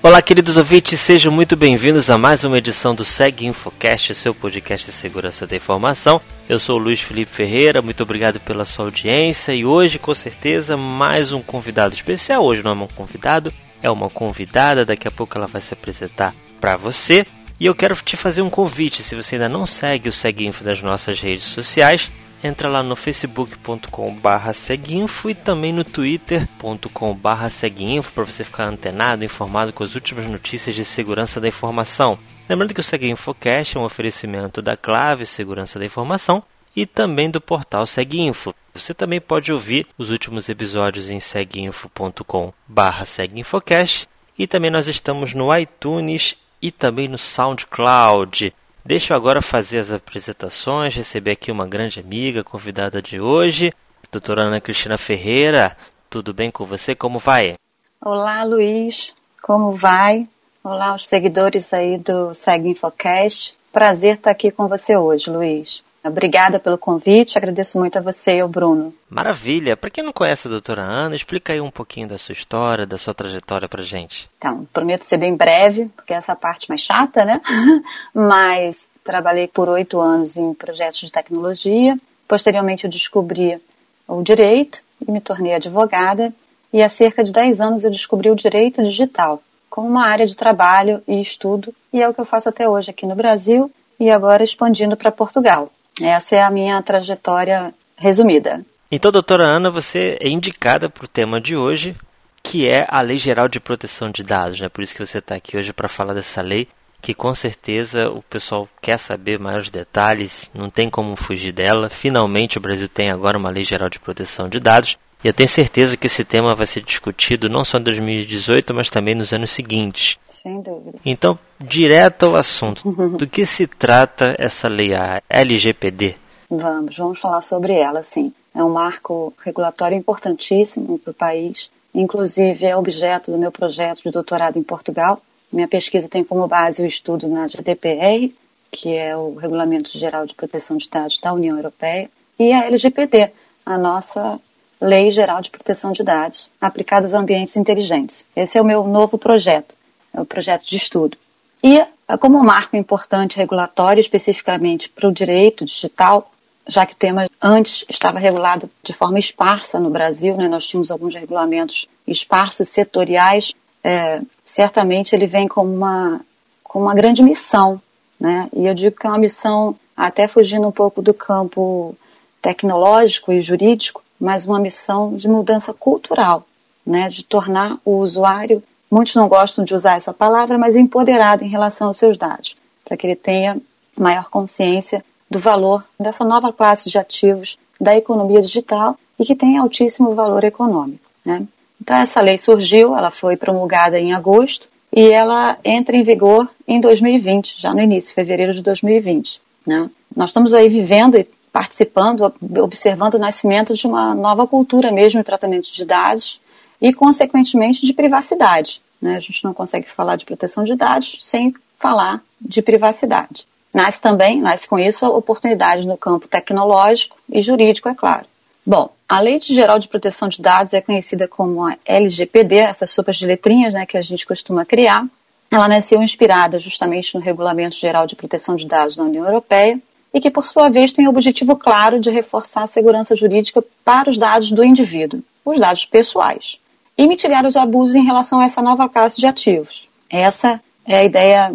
Olá, 0.00 0.22
queridos 0.22 0.56
ouvintes, 0.56 1.00
sejam 1.00 1.32
muito 1.32 1.56
bem-vindos 1.56 2.08
a 2.08 2.16
mais 2.16 2.44
uma 2.44 2.56
edição 2.56 2.94
do 2.94 3.04
Seg 3.04 3.44
Infocast, 3.44 4.14
seu 4.14 4.32
podcast 4.32 4.86
de 4.86 4.92
segurança 4.92 5.44
da 5.44 5.56
informação. 5.56 6.20
Eu 6.48 6.60
sou 6.60 6.78
o 6.78 6.82
Luiz 6.82 7.00
Felipe 7.00 7.32
Ferreira, 7.32 7.82
muito 7.82 8.04
obrigado 8.04 8.38
pela 8.38 8.64
sua 8.64 8.84
audiência 8.84 9.52
e 9.52 9.64
hoje, 9.64 9.98
com 9.98 10.14
certeza, 10.14 10.76
mais 10.76 11.32
um 11.32 11.42
convidado 11.42 11.94
especial. 11.94 12.44
Hoje 12.44 12.62
não 12.62 12.70
é 12.70 12.74
um 12.74 12.86
convidado, 12.86 13.52
é 13.82 13.90
uma 13.90 14.08
convidada, 14.08 14.84
daqui 14.84 15.08
a 15.08 15.10
pouco 15.10 15.36
ela 15.36 15.48
vai 15.48 15.60
se 15.60 15.74
apresentar 15.74 16.32
para 16.60 16.76
você. 16.76 17.26
E 17.58 17.66
eu 17.66 17.74
quero 17.74 17.96
te 17.96 18.16
fazer 18.16 18.40
um 18.40 18.48
convite, 18.48 19.02
se 19.02 19.16
você 19.16 19.34
ainda 19.34 19.48
não 19.48 19.66
segue 19.66 20.08
o 20.08 20.12
Seg 20.12 20.46
Info 20.46 20.62
das 20.62 20.80
nossas 20.80 21.20
redes 21.20 21.44
sociais, 21.44 22.08
entra 22.42 22.68
lá 22.68 22.82
no 22.82 22.94
facebook.com.br 22.94 24.52
seguinfo 24.54 25.30
e 25.30 25.34
também 25.34 25.72
no 25.72 25.84
twitter.com.br 25.84 27.48
seguinfo 27.50 28.12
para 28.12 28.24
você 28.24 28.44
ficar 28.44 28.64
antenado, 28.64 29.24
informado 29.24 29.72
com 29.72 29.82
as 29.82 29.94
últimas 29.94 30.26
notícias 30.26 30.74
de 30.74 30.84
segurança 30.84 31.40
da 31.40 31.48
informação. 31.48 32.18
Lembrando 32.48 32.72
que 32.72 32.80
o 32.80 32.84
Seguinfocast 32.84 33.76
é 33.76 33.80
um 33.80 33.84
oferecimento 33.84 34.62
da 34.62 34.74
Clave 34.74 35.26
Segurança 35.26 35.78
da 35.78 35.84
Informação 35.84 36.42
e 36.74 36.86
também 36.86 37.30
do 37.30 37.42
portal 37.42 37.86
Seguinfo. 37.86 38.54
Você 38.72 38.94
também 38.94 39.20
pode 39.20 39.52
ouvir 39.52 39.86
os 39.98 40.10
últimos 40.10 40.48
episódios 40.48 41.10
em 41.10 41.20
seguinfo.com.br 41.20 43.04
seguinfocast 43.04 44.08
e 44.38 44.46
também 44.46 44.70
nós 44.70 44.86
estamos 44.86 45.34
no 45.34 45.54
iTunes 45.54 46.36
e 46.62 46.70
também 46.70 47.06
no 47.06 47.18
SoundCloud. 47.18 48.54
Deixa 48.84 49.12
eu 49.12 49.16
agora 49.16 49.42
fazer 49.42 49.78
as 49.78 49.90
apresentações, 49.90 50.94
receber 50.94 51.32
aqui 51.32 51.50
uma 51.50 51.66
grande 51.66 52.00
amiga, 52.00 52.42
convidada 52.42 53.02
de 53.02 53.20
hoje, 53.20 53.72
doutora 54.10 54.44
Ana 54.44 54.60
Cristina 54.60 54.96
Ferreira. 54.96 55.76
Tudo 56.08 56.32
bem 56.32 56.50
com 56.50 56.64
você? 56.64 56.94
Como 56.94 57.18
vai? 57.18 57.56
Olá, 58.00 58.42
Luiz. 58.44 59.14
Como 59.42 59.72
vai? 59.72 60.26
Olá, 60.64 60.94
os 60.94 61.06
seguidores 61.06 61.72
aí 61.74 61.98
do 61.98 62.32
Segue 62.32 62.70
Infocast. 62.70 63.58
Prazer 63.72 64.14
estar 64.14 64.30
aqui 64.30 64.50
com 64.50 64.68
você 64.68 64.96
hoje, 64.96 65.30
Luiz. 65.30 65.82
Obrigada 66.08 66.58
pelo 66.58 66.76
convite, 66.76 67.38
agradeço 67.38 67.78
muito 67.78 67.98
a 67.98 68.02
você 68.02 68.36
e 68.36 68.40
ao 68.40 68.48
Bruno. 68.48 68.92
Maravilha! 69.08 69.76
Para 69.76 69.90
quem 69.90 70.04
não 70.04 70.12
conhece 70.12 70.48
a 70.48 70.50
doutora 70.50 70.82
Ana, 70.82 71.14
explica 71.14 71.52
aí 71.52 71.60
um 71.60 71.70
pouquinho 71.70 72.08
da 72.08 72.18
sua 72.18 72.32
história, 72.32 72.86
da 72.86 72.98
sua 72.98 73.14
trajetória 73.14 73.68
para 73.68 73.82
gente. 73.82 74.28
Então, 74.38 74.66
prometo 74.72 75.02
ser 75.04 75.18
bem 75.18 75.36
breve, 75.36 75.90
porque 75.94 76.12
essa 76.12 76.32
é 76.32 76.34
parte 76.34 76.68
mais 76.68 76.80
chata, 76.80 77.24
né? 77.24 77.40
Mas 78.12 78.88
trabalhei 79.04 79.48
por 79.48 79.68
oito 79.68 80.00
anos 80.00 80.36
em 80.36 80.52
projetos 80.54 81.00
de 81.00 81.12
tecnologia. 81.12 81.98
Posteriormente, 82.26 82.84
eu 82.84 82.90
descobri 82.90 83.60
o 84.06 84.22
direito 84.22 84.82
e 85.06 85.10
me 85.10 85.20
tornei 85.20 85.54
advogada. 85.54 86.32
E 86.72 86.82
há 86.82 86.88
cerca 86.88 87.24
de 87.24 87.32
dez 87.32 87.60
anos 87.60 87.84
eu 87.84 87.90
descobri 87.90 88.30
o 88.30 88.36
direito 88.36 88.82
digital 88.82 89.42
como 89.78 89.88
uma 89.88 90.06
área 90.06 90.26
de 90.26 90.36
trabalho 90.36 91.02
e 91.06 91.20
estudo, 91.20 91.74
e 91.92 92.02
é 92.02 92.08
o 92.08 92.14
que 92.14 92.20
eu 92.20 92.24
faço 92.24 92.48
até 92.48 92.68
hoje 92.68 92.90
aqui 92.90 93.06
no 93.06 93.14
Brasil 93.14 93.70
e 94.00 94.10
agora 94.10 94.42
expandindo 94.42 94.96
para 94.96 95.12
Portugal. 95.12 95.70
Essa 96.02 96.36
é 96.36 96.42
a 96.42 96.50
minha 96.50 96.80
trajetória 96.82 97.72
resumida. 97.96 98.64
Então, 98.90 99.12
doutora 99.12 99.44
Ana, 99.44 99.70
você 99.70 100.16
é 100.20 100.28
indicada 100.28 100.88
para 100.88 101.04
o 101.04 101.08
tema 101.08 101.40
de 101.40 101.56
hoje, 101.56 101.94
que 102.42 102.66
é 102.66 102.86
a 102.88 103.00
Lei 103.00 103.18
Geral 103.18 103.48
de 103.48 103.60
Proteção 103.60 104.10
de 104.10 104.22
Dados. 104.22 104.60
Né? 104.60 104.68
Por 104.68 104.82
isso 104.82 104.94
que 104.94 105.04
você 105.04 105.18
está 105.18 105.34
aqui 105.34 105.56
hoje 105.56 105.72
para 105.72 105.88
falar 105.88 106.14
dessa 106.14 106.40
lei, 106.40 106.66
que 107.02 107.12
com 107.12 107.34
certeza 107.34 108.08
o 108.08 108.22
pessoal 108.22 108.68
quer 108.80 108.98
saber 108.98 109.38
maiores 109.38 109.70
detalhes, 109.70 110.50
não 110.54 110.70
tem 110.70 110.88
como 110.88 111.14
fugir 111.16 111.52
dela. 111.52 111.90
Finalmente 111.90 112.58
o 112.58 112.60
Brasil 112.60 112.88
tem 112.88 113.10
agora 113.10 113.36
uma 113.36 113.50
Lei 113.50 113.64
Geral 113.64 113.90
de 113.90 113.98
Proteção 113.98 114.48
de 114.48 114.58
Dados. 114.58 114.96
E 115.22 115.26
eu 115.28 115.34
tenho 115.34 115.48
certeza 115.48 115.96
que 115.96 116.06
esse 116.06 116.24
tema 116.24 116.54
vai 116.54 116.66
ser 116.66 116.82
discutido 116.82 117.48
não 117.48 117.64
só 117.64 117.78
em 117.78 117.82
2018, 117.82 118.72
mas 118.72 118.88
também 118.88 119.14
nos 119.14 119.32
anos 119.32 119.50
seguintes. 119.50 120.16
Sem 120.26 120.60
dúvida. 120.60 120.98
Então, 121.04 121.38
direto 121.60 122.26
ao 122.26 122.36
assunto. 122.36 122.90
Do 122.92 123.26
que 123.26 123.44
se 123.44 123.66
trata 123.66 124.36
essa 124.38 124.68
lei, 124.68 124.94
a 124.94 125.20
LGPD? 125.28 126.14
Vamos, 126.48 126.96
vamos 126.96 127.18
falar 127.18 127.40
sobre 127.40 127.74
ela, 127.74 128.02
sim. 128.02 128.32
É 128.54 128.62
um 128.62 128.70
marco 128.70 129.34
regulatório 129.44 129.96
importantíssimo 129.96 130.98
para 130.98 131.10
o 131.10 131.14
país. 131.14 131.70
Inclusive, 131.94 132.66
é 132.66 132.76
objeto 132.76 133.32
do 133.32 133.38
meu 133.38 133.50
projeto 133.50 134.02
de 134.02 134.10
doutorado 134.10 134.58
em 134.58 134.62
Portugal. 134.62 135.20
Minha 135.52 135.66
pesquisa 135.66 136.08
tem 136.08 136.22
como 136.22 136.46
base 136.46 136.82
o 136.82 136.86
estudo 136.86 137.28
na 137.28 137.46
GDPR, 137.48 138.32
que 138.70 138.96
é 138.96 139.16
o 139.16 139.34
Regulamento 139.34 139.96
Geral 139.96 140.26
de 140.26 140.34
Proteção 140.34 140.76
de 140.76 140.88
Dados 140.88 141.18
da 141.18 141.32
União 141.32 141.56
Europeia, 141.56 142.10
e 142.38 142.52
a 142.52 142.66
LGPD, 142.66 143.32
a 143.64 143.76
nossa 143.76 144.38
Lei 144.80 145.10
Geral 145.10 145.40
de 145.40 145.50
Proteção 145.50 145.92
de 145.92 146.02
Dados 146.02 146.50
aplicados 146.60 147.14
a 147.14 147.18
ambientes 147.18 147.56
inteligentes. 147.56 148.26
Esse 148.34 148.58
é 148.58 148.60
o 148.60 148.64
meu 148.64 148.84
novo 148.84 149.18
projeto, 149.18 149.74
é 150.14 150.20
o 150.20 150.24
projeto 150.24 150.64
de 150.64 150.76
estudo. 150.76 151.16
E, 151.62 151.84
como 152.20 152.42
marco 152.42 152.76
importante 152.76 153.36
regulatório, 153.36 154.00
especificamente 154.00 154.88
para 154.88 155.08
o 155.08 155.12
direito 155.12 155.64
digital, 155.64 156.30
já 156.66 156.86
que 156.86 156.92
o 156.92 156.96
tema 156.96 157.28
antes 157.42 157.84
estava 157.88 158.18
regulado 158.18 158.70
de 158.82 158.92
forma 158.92 159.18
esparsa 159.18 159.80
no 159.80 159.90
Brasil, 159.90 160.36
né, 160.36 160.48
nós 160.48 160.66
tínhamos 160.66 160.90
alguns 160.90 161.14
regulamentos 161.14 161.88
esparsos, 162.06 162.68
setoriais, 162.68 163.54
é, 163.82 164.20
certamente 164.44 165.14
ele 165.14 165.26
vem 165.26 165.48
com 165.48 165.64
uma, 165.64 166.20
com 166.62 166.82
uma 166.82 166.94
grande 166.94 167.22
missão. 167.22 167.80
Né? 168.20 168.48
E 168.52 168.66
eu 168.66 168.74
digo 168.74 168.96
que 168.96 169.06
é 169.06 169.10
uma 169.10 169.18
missão, 169.18 169.76
até 169.96 170.28
fugindo 170.28 170.68
um 170.68 170.72
pouco 170.72 171.00
do 171.00 171.14
campo 171.14 171.96
tecnológico 172.42 173.32
e 173.32 173.40
jurídico, 173.40 174.02
mas 174.20 174.46
uma 174.46 174.58
missão 174.58 175.14
de 175.14 175.28
mudança 175.28 175.72
cultural, 175.72 176.44
né, 176.84 177.08
de 177.08 177.24
tornar 177.24 177.78
o 177.84 177.98
usuário, 177.98 178.62
muitos 178.90 179.14
não 179.14 179.28
gostam 179.28 179.64
de 179.64 179.74
usar 179.74 179.96
essa 179.96 180.12
palavra, 180.12 180.58
mas 180.58 180.76
empoderado 180.76 181.44
em 181.44 181.48
relação 181.48 181.88
aos 181.88 181.98
seus 181.98 182.16
dados, 182.16 182.56
para 182.84 182.96
que 182.96 183.06
ele 183.06 183.16
tenha 183.16 183.60
maior 183.96 184.28
consciência 184.30 185.04
do 185.30 185.38
valor 185.38 185.84
dessa 185.98 186.24
nova 186.24 186.52
classe 186.52 186.88
de 186.88 186.98
ativos 186.98 187.58
da 187.80 187.96
economia 187.96 188.40
digital 188.40 188.98
e 189.18 189.24
que 189.24 189.34
tem 189.34 189.58
altíssimo 189.58 190.14
valor 190.14 190.44
econômico. 190.44 191.04
Né? 191.24 191.46
Então 191.80 191.96
essa 191.96 192.20
lei 192.20 192.38
surgiu, 192.38 192.96
ela 192.96 193.10
foi 193.10 193.36
promulgada 193.36 193.98
em 193.98 194.14
agosto 194.14 194.68
e 194.92 195.12
ela 195.12 195.58
entra 195.64 195.96
em 195.96 196.02
vigor 196.02 196.48
em 196.66 196.80
2020, 196.80 197.60
já 197.60 197.74
no 197.74 197.80
início, 197.80 198.14
fevereiro 198.14 198.54
de 198.54 198.62
2020. 198.62 199.40
Né? 199.66 199.90
Nós 200.16 200.30
estamos 200.30 200.54
aí 200.54 200.68
vivendo 200.68 201.16
e 201.16 201.28
participando, 201.52 202.32
observando 202.60 203.14
o 203.14 203.18
nascimento 203.18 203.74
de 203.74 203.86
uma 203.86 204.14
nova 204.14 204.46
cultura 204.46 204.92
mesmo 204.92 205.24
tratamento 205.24 205.72
de 205.72 205.84
dados 205.84 206.40
e, 206.80 206.92
consequentemente, 206.92 207.84
de 207.84 207.92
privacidade. 207.92 208.80
Né? 209.00 209.16
A 209.16 209.20
gente 209.20 209.44
não 209.44 209.54
consegue 209.54 209.88
falar 209.88 210.16
de 210.16 210.24
proteção 210.24 210.64
de 210.64 210.74
dados 210.74 211.18
sem 211.20 211.54
falar 211.78 212.22
de 212.40 212.62
privacidade. 212.62 213.46
Nasce 213.72 214.00
também, 214.00 214.40
nasce 214.40 214.66
com 214.66 214.78
isso, 214.78 215.04
a 215.04 215.10
oportunidade 215.10 215.86
no 215.86 215.96
campo 215.96 216.26
tecnológico 216.26 217.16
e 217.30 217.42
jurídico, 217.42 217.88
é 217.88 217.94
claro. 217.94 218.26
Bom, 218.66 218.90
a 219.08 219.20
Lei 219.20 219.40
Geral 219.40 219.78
de 219.78 219.88
Proteção 219.88 220.28
de 220.28 220.42
Dados 220.42 220.74
é 220.74 220.80
conhecida 220.80 221.26
como 221.26 221.66
a 221.66 221.76
LGPD, 221.86 222.56
essas 222.56 222.90
sopas 222.90 223.16
de 223.16 223.26
letrinhas 223.26 223.72
né, 223.72 223.86
que 223.86 223.96
a 223.96 224.02
gente 224.02 224.26
costuma 224.26 224.64
criar. 224.64 225.06
Ela 225.50 225.68
nasceu 225.68 226.02
inspirada 226.02 226.58
justamente 226.58 227.14
no 227.14 227.20
Regulamento 227.20 227.76
Geral 227.76 228.06
de 228.06 228.14
Proteção 228.14 228.56
de 228.56 228.66
Dados 228.66 228.96
da 228.96 229.04
União 229.04 229.24
Europeia 229.24 229.80
e 230.12 230.20
que, 230.20 230.30
por 230.30 230.44
sua 230.44 230.68
vez, 230.68 230.92
tem 230.92 231.06
o 231.06 231.10
objetivo 231.10 231.56
claro 231.56 232.00
de 232.00 232.10
reforçar 232.10 232.62
a 232.62 232.66
segurança 232.66 233.14
jurídica 233.14 233.62
para 233.84 234.10
os 234.10 234.16
dados 234.16 234.50
do 234.50 234.64
indivíduo, 234.64 235.22
os 235.44 235.58
dados 235.58 235.84
pessoais, 235.84 236.58
e 236.96 237.06
mitigar 237.06 237.46
os 237.46 237.56
abusos 237.56 237.94
em 237.94 238.04
relação 238.04 238.40
a 238.40 238.44
essa 238.44 238.62
nova 238.62 238.88
classe 238.88 239.20
de 239.20 239.26
ativos. 239.26 239.88
Essa 240.10 240.60
é 240.86 240.98
a 240.98 241.04
ideia 241.04 241.54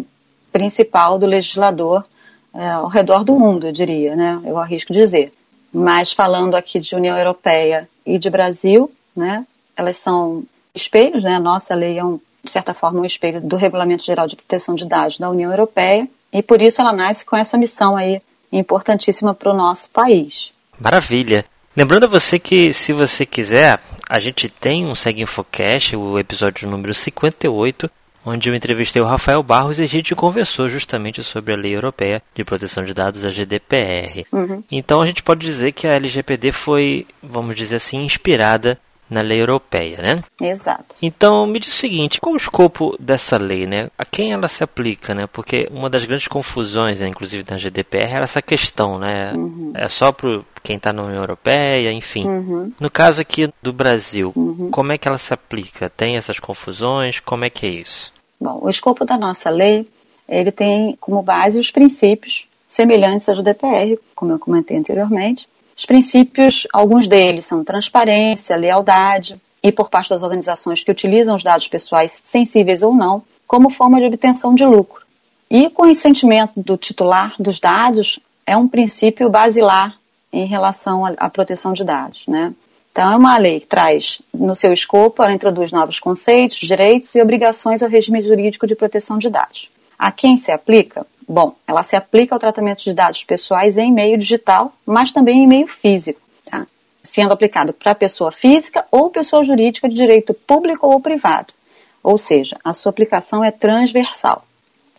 principal 0.52 1.18
do 1.18 1.26
legislador 1.26 2.04
é, 2.54 2.70
ao 2.70 2.86
redor 2.86 3.24
do 3.24 3.36
mundo, 3.36 3.66
eu 3.66 3.72
diria, 3.72 4.14
né? 4.14 4.40
eu 4.44 4.56
arrisco 4.56 4.92
dizer. 4.92 5.32
Mas 5.72 6.12
falando 6.12 6.54
aqui 6.54 6.78
de 6.78 6.94
União 6.94 7.18
Europeia 7.18 7.88
e 8.06 8.16
de 8.16 8.30
Brasil, 8.30 8.88
né? 9.16 9.44
elas 9.76 9.96
são 9.96 10.44
espelhos, 10.72 11.24
né? 11.24 11.34
a 11.34 11.40
nossa 11.40 11.74
lei 11.74 11.98
é, 11.98 12.04
um, 12.04 12.20
de 12.42 12.50
certa 12.50 12.72
forma, 12.72 13.00
um 13.00 13.04
espelho 13.04 13.40
do 13.40 13.56
Regulamento 13.56 14.04
Geral 14.04 14.28
de 14.28 14.36
Proteção 14.36 14.76
de 14.76 14.86
Dados 14.86 15.18
da 15.18 15.28
União 15.28 15.50
Europeia, 15.50 16.08
e 16.32 16.42
por 16.42 16.62
isso 16.62 16.80
ela 16.80 16.92
nasce 16.92 17.26
com 17.26 17.36
essa 17.36 17.58
missão 17.58 17.96
aí 17.96 18.22
importantíssima 18.52 19.34
para 19.34 19.52
o 19.52 19.56
nosso 19.56 19.90
país. 19.90 20.52
Maravilha. 20.78 21.44
Lembrando 21.76 22.04
a 22.04 22.08
você 22.08 22.38
que, 22.38 22.72
se 22.72 22.92
você 22.92 23.26
quiser, 23.26 23.80
a 24.08 24.20
gente 24.20 24.48
tem 24.48 24.86
um 24.86 24.94
Segue 24.94 25.22
Infocast, 25.22 25.96
o 25.96 26.18
episódio 26.18 26.68
número 26.68 26.94
58, 26.94 27.90
onde 28.24 28.48
eu 28.48 28.54
entrevistei 28.54 29.02
o 29.02 29.04
Rafael 29.04 29.42
Barros 29.42 29.78
e 29.78 29.82
a 29.82 29.86
gente 29.86 30.14
conversou 30.14 30.68
justamente 30.68 31.22
sobre 31.22 31.52
a 31.52 31.56
Lei 31.56 31.74
Europeia 31.74 32.22
de 32.34 32.44
Proteção 32.44 32.84
de 32.84 32.94
Dados, 32.94 33.24
a 33.24 33.30
GDPR. 33.30 34.24
Uhum. 34.32 34.62
Então 34.70 35.02
a 35.02 35.06
gente 35.06 35.22
pode 35.22 35.44
dizer 35.44 35.72
que 35.72 35.86
a 35.86 35.94
LGPD 35.94 36.52
foi, 36.52 37.06
vamos 37.22 37.54
dizer 37.54 37.76
assim, 37.76 38.04
inspirada 38.04 38.78
na 39.14 39.20
lei 39.20 39.40
europeia, 39.40 39.98
né? 40.02 40.24
Exato. 40.40 40.96
Então, 41.00 41.46
me 41.46 41.60
diz 41.60 41.72
o 41.72 41.76
seguinte, 41.76 42.20
qual 42.20 42.34
o 42.34 42.36
escopo 42.36 42.96
dessa 42.98 43.38
lei, 43.38 43.66
né? 43.66 43.88
A 43.96 44.04
quem 44.04 44.32
ela 44.32 44.48
se 44.48 44.64
aplica, 44.64 45.14
né? 45.14 45.26
Porque 45.26 45.68
uma 45.70 45.88
das 45.88 46.04
grandes 46.04 46.26
confusões, 46.26 46.98
né, 46.98 47.06
inclusive 47.06 47.44
na 47.48 47.56
GDPR, 47.56 48.10
era 48.10 48.24
essa 48.24 48.42
questão, 48.42 48.98
né? 48.98 49.32
Uhum. 49.34 49.72
É 49.74 49.88
só 49.88 50.10
para 50.10 50.42
quem 50.62 50.76
está 50.76 50.92
na 50.92 51.04
União 51.04 51.20
Europeia, 51.20 51.92
enfim. 51.92 52.26
Uhum. 52.26 52.72
No 52.80 52.90
caso 52.90 53.22
aqui 53.22 53.48
do 53.62 53.72
Brasil, 53.72 54.32
uhum. 54.34 54.70
como 54.70 54.92
é 54.92 54.98
que 54.98 55.06
ela 55.06 55.18
se 55.18 55.32
aplica? 55.32 55.88
Tem 55.88 56.16
essas 56.16 56.40
confusões? 56.40 57.20
Como 57.20 57.44
é 57.44 57.50
que 57.50 57.66
é 57.66 57.70
isso? 57.70 58.12
Bom, 58.40 58.58
o 58.62 58.68
escopo 58.68 59.04
da 59.04 59.16
nossa 59.16 59.48
lei, 59.48 59.86
ele 60.28 60.50
tem 60.50 60.96
como 61.00 61.22
base 61.22 61.58
os 61.58 61.70
princípios 61.70 62.46
semelhantes 62.66 63.28
aos 63.28 63.38
do 63.38 63.44
DPR, 63.44 63.96
como 64.16 64.32
eu 64.32 64.38
comentei 64.38 64.76
anteriormente. 64.76 65.48
Os 65.76 65.84
princípios, 65.84 66.66
alguns 66.72 67.08
deles 67.08 67.46
são 67.46 67.64
transparência, 67.64 68.56
lealdade, 68.56 69.40
e 69.62 69.72
por 69.72 69.88
parte 69.88 70.10
das 70.10 70.22
organizações 70.22 70.84
que 70.84 70.90
utilizam 70.90 71.34
os 71.34 71.42
dados 71.42 71.66
pessoais, 71.66 72.20
sensíveis 72.22 72.82
ou 72.82 72.94
não, 72.94 73.22
como 73.46 73.70
forma 73.70 73.98
de 73.98 74.06
obtenção 74.06 74.54
de 74.54 74.64
lucro. 74.64 75.04
E 75.50 75.66
o 75.66 75.70
consentimento 75.70 76.52
do 76.56 76.76
titular 76.76 77.34
dos 77.38 77.60
dados 77.60 78.20
é 78.46 78.56
um 78.56 78.68
princípio 78.68 79.30
basilar 79.30 79.96
em 80.30 80.46
relação 80.46 81.04
à 81.06 81.30
proteção 81.30 81.72
de 81.72 81.82
dados, 81.82 82.24
né? 82.26 82.52
Então, 82.92 83.10
é 83.10 83.16
uma 83.16 83.38
lei 83.38 83.60
que 83.60 83.66
traz 83.66 84.20
no 84.32 84.54
seu 84.54 84.72
escopo, 84.72 85.22
ela 85.22 85.32
introduz 85.32 85.72
novos 85.72 85.98
conceitos, 85.98 86.58
direitos 86.58 87.14
e 87.14 87.22
obrigações 87.22 87.82
ao 87.82 87.88
regime 87.88 88.20
jurídico 88.20 88.66
de 88.66 88.76
proteção 88.76 89.18
de 89.18 89.28
dados. 89.28 89.70
A 89.98 90.12
quem 90.12 90.36
se 90.36 90.52
aplica? 90.52 91.06
Bom, 91.26 91.54
ela 91.66 91.82
se 91.82 91.96
aplica 91.96 92.34
ao 92.34 92.38
tratamento 92.38 92.82
de 92.82 92.92
dados 92.92 93.24
pessoais 93.24 93.78
em 93.78 93.92
meio 93.92 94.18
digital, 94.18 94.72
mas 94.84 95.12
também 95.12 95.42
em 95.42 95.46
meio 95.46 95.66
físico, 95.66 96.20
tá? 96.44 96.66
sendo 97.02 97.32
aplicado 97.32 97.72
para 97.72 97.94
pessoa 97.94 98.30
física 98.30 98.84
ou 98.90 99.10
pessoa 99.10 99.42
jurídica 99.42 99.88
de 99.88 99.94
direito 99.94 100.34
público 100.34 100.86
ou 100.86 101.00
privado. 101.00 101.52
Ou 102.02 102.18
seja, 102.18 102.58
a 102.62 102.72
sua 102.72 102.90
aplicação 102.90 103.42
é 103.42 103.50
transversal. 103.50 104.44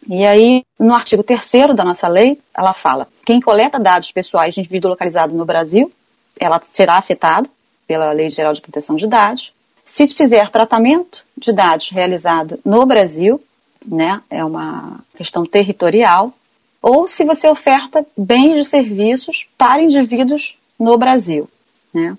E 0.08 0.26
aí, 0.26 0.64
no 0.80 0.94
artigo 0.94 1.24
3 1.24 1.76
da 1.76 1.84
nossa 1.84 2.08
lei, 2.08 2.40
ela 2.56 2.74
fala: 2.74 3.08
quem 3.26 3.40
coleta 3.40 3.80
dados 3.80 4.12
pessoais 4.12 4.54
de 4.54 4.60
indivíduo 4.60 4.92
localizado 4.92 5.36
no 5.36 5.46
Brasil, 5.46 5.92
ela 6.40 6.60
será 6.64 6.98
afetado 6.98 7.50
pela 7.88 8.12
Lei 8.12 8.30
Geral 8.30 8.54
de 8.54 8.62
Proteção 8.62 8.96
de 8.96 9.08
Dados. 9.08 9.54
Se 9.84 10.08
fizer 10.08 10.50
tratamento 10.50 11.24
de 11.38 11.54
dados 11.54 11.90
realizado 11.90 12.60
no 12.66 12.86
Brasil, 12.86 13.40
né, 13.88 14.22
é 14.30 14.44
uma 14.44 15.00
questão 15.16 15.46
territorial, 15.46 16.34
ou 16.82 17.08
se 17.08 17.24
você 17.24 17.48
oferta 17.48 18.06
bens 18.16 18.60
e 18.60 18.66
serviços 18.66 19.46
para 19.58 19.82
indivíduos 19.82 20.58
no 20.80 20.98
Brasil. 20.98 21.50
Né. 21.94 22.18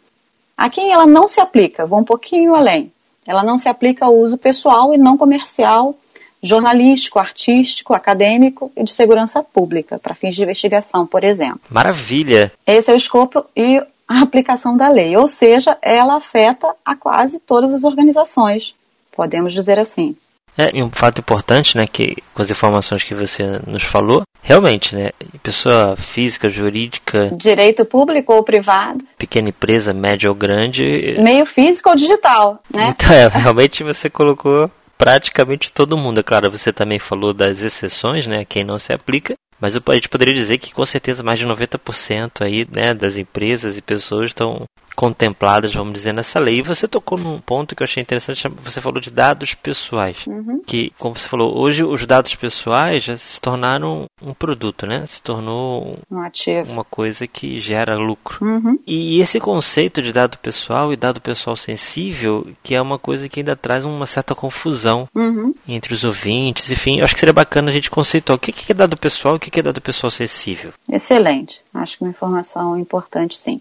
A 0.56 0.70
quem 0.70 0.92
ela 0.92 1.06
não 1.06 1.28
se 1.28 1.40
aplica, 1.40 1.86
vou 1.86 2.00
um 2.00 2.04
pouquinho 2.04 2.54
além, 2.54 2.90
ela 3.26 3.42
não 3.42 3.58
se 3.58 3.68
aplica 3.68 4.06
ao 4.06 4.16
uso 4.16 4.38
pessoal 4.38 4.94
e 4.94 4.98
não 4.98 5.16
comercial, 5.16 5.94
jornalístico, 6.42 7.18
artístico, 7.18 7.92
acadêmico 7.92 8.70
e 8.76 8.84
de 8.84 8.92
segurança 8.92 9.42
pública, 9.42 9.98
para 9.98 10.14
fins 10.14 10.34
de 10.34 10.42
investigação, 10.42 11.06
por 11.06 11.24
exemplo. 11.24 11.60
Maravilha! 11.68 12.52
Esse 12.66 12.90
é 12.90 12.94
o 12.94 12.96
escopo 12.96 13.44
e 13.54 13.82
a 14.08 14.22
aplicação 14.22 14.76
da 14.76 14.88
lei, 14.88 15.16
ou 15.16 15.26
seja, 15.26 15.76
ela 15.82 16.16
afeta 16.16 16.74
a 16.84 16.94
quase 16.94 17.40
todas 17.40 17.72
as 17.72 17.84
organizações, 17.84 18.74
podemos 19.10 19.52
dizer 19.52 19.78
assim. 19.78 20.16
É, 20.58 20.70
e 20.74 20.82
um 20.82 20.90
fato 20.90 21.20
importante, 21.20 21.76
né, 21.76 21.86
que 21.86 22.16
com 22.32 22.42
as 22.42 22.50
informações 22.50 23.02
que 23.02 23.14
você 23.14 23.60
nos 23.66 23.82
falou, 23.82 24.22
realmente, 24.42 24.94
né, 24.94 25.10
pessoa 25.42 25.96
física, 25.96 26.48
jurídica, 26.48 27.30
direito 27.36 27.84
público 27.84 28.32
ou 28.32 28.42
privado, 28.42 29.04
pequena 29.18 29.50
empresa, 29.50 29.92
média 29.92 30.30
ou 30.30 30.34
grande, 30.34 31.16
meio 31.20 31.44
físico 31.44 31.90
ou 31.90 31.96
digital, 31.96 32.62
né? 32.72 32.94
Então, 33.06 33.12
é, 33.12 33.28
realmente 33.28 33.82
você 33.84 34.08
colocou 34.08 34.70
praticamente 34.96 35.70
todo 35.70 35.96
mundo. 35.96 36.20
É 36.20 36.22
claro, 36.22 36.50
você 36.50 36.72
também 36.72 36.98
falou 36.98 37.34
das 37.34 37.62
exceções, 37.62 38.26
né, 38.26 38.44
quem 38.44 38.64
não 38.64 38.78
se 38.78 38.92
aplica, 38.92 39.34
mas 39.60 39.76
a 39.76 39.94
gente 39.94 40.08
poderia 40.08 40.34
dizer 40.34 40.58
que 40.58 40.72
com 40.72 40.84
certeza 40.84 41.22
mais 41.22 41.38
de 41.38 41.46
90% 41.46 42.42
aí, 42.42 42.66
né, 42.70 42.94
das 42.94 43.16
empresas 43.16 43.76
e 43.76 43.82
pessoas 43.82 44.30
estão 44.30 44.66
contempladas, 44.96 45.74
vamos 45.74 45.92
dizer, 45.92 46.14
nessa 46.14 46.40
lei. 46.40 46.58
E 46.58 46.62
você 46.62 46.88
tocou 46.88 47.18
num 47.18 47.38
ponto 47.38 47.76
que 47.76 47.82
eu 47.82 47.84
achei 47.84 48.02
interessante, 48.02 48.48
você 48.64 48.80
falou 48.80 48.98
de 48.98 49.10
dados 49.10 49.54
pessoais. 49.54 50.26
Uhum. 50.26 50.62
Que, 50.66 50.90
como 50.98 51.16
você 51.16 51.28
falou, 51.28 51.56
hoje 51.56 51.84
os 51.84 52.06
dados 52.06 52.34
pessoais 52.34 53.04
já 53.04 53.16
se 53.16 53.38
tornaram 53.38 54.06
um 54.22 54.32
produto, 54.32 54.86
né? 54.86 55.04
Se 55.06 55.20
tornou 55.20 55.98
um 56.10 56.20
ativo. 56.20 56.72
uma 56.72 56.82
coisa 56.82 57.26
que 57.26 57.60
gera 57.60 57.96
lucro. 57.96 58.44
Uhum. 58.44 58.78
E 58.86 59.20
esse 59.20 59.38
conceito 59.38 60.00
de 60.00 60.12
dado 60.12 60.38
pessoal 60.38 60.92
e 60.92 60.96
dado 60.96 61.20
pessoal 61.20 61.54
sensível, 61.54 62.46
que 62.62 62.74
é 62.74 62.80
uma 62.80 62.98
coisa 62.98 63.28
que 63.28 63.40
ainda 63.40 63.54
traz 63.54 63.84
uma 63.84 64.06
certa 64.06 64.34
confusão 64.34 65.06
uhum. 65.14 65.54
entre 65.68 65.92
os 65.92 66.04
ouvintes, 66.04 66.70
enfim, 66.70 66.98
eu 66.98 67.04
acho 67.04 67.12
que 67.12 67.20
seria 67.20 67.34
bacana 67.34 67.68
a 67.68 67.72
gente 67.72 67.90
conceituar 67.90 68.36
o 68.36 68.38
que 68.38 68.72
é 68.72 68.74
dado 68.74 68.96
pessoal 68.96 69.38
e 69.46 69.48
o 69.48 69.52
que 69.52 69.60
é 69.60 69.62
dado 69.62 69.80
pessoal 69.80 70.10
sensível. 70.10 70.72
Excelente. 70.90 71.62
Acho 71.72 71.96
que 71.96 72.04
uma 72.04 72.10
informação 72.10 72.78
importante, 72.78 73.38
sim. 73.38 73.60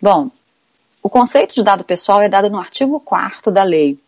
Bom, 0.00 0.30
o 1.02 1.10
conceito 1.10 1.54
de 1.54 1.62
dado 1.62 1.84
pessoal 1.84 2.22
é 2.22 2.28
dado 2.28 2.48
no 2.48 2.58
artigo 2.58 3.00
4 3.00 3.52
da 3.52 3.62
lei. 3.62 3.98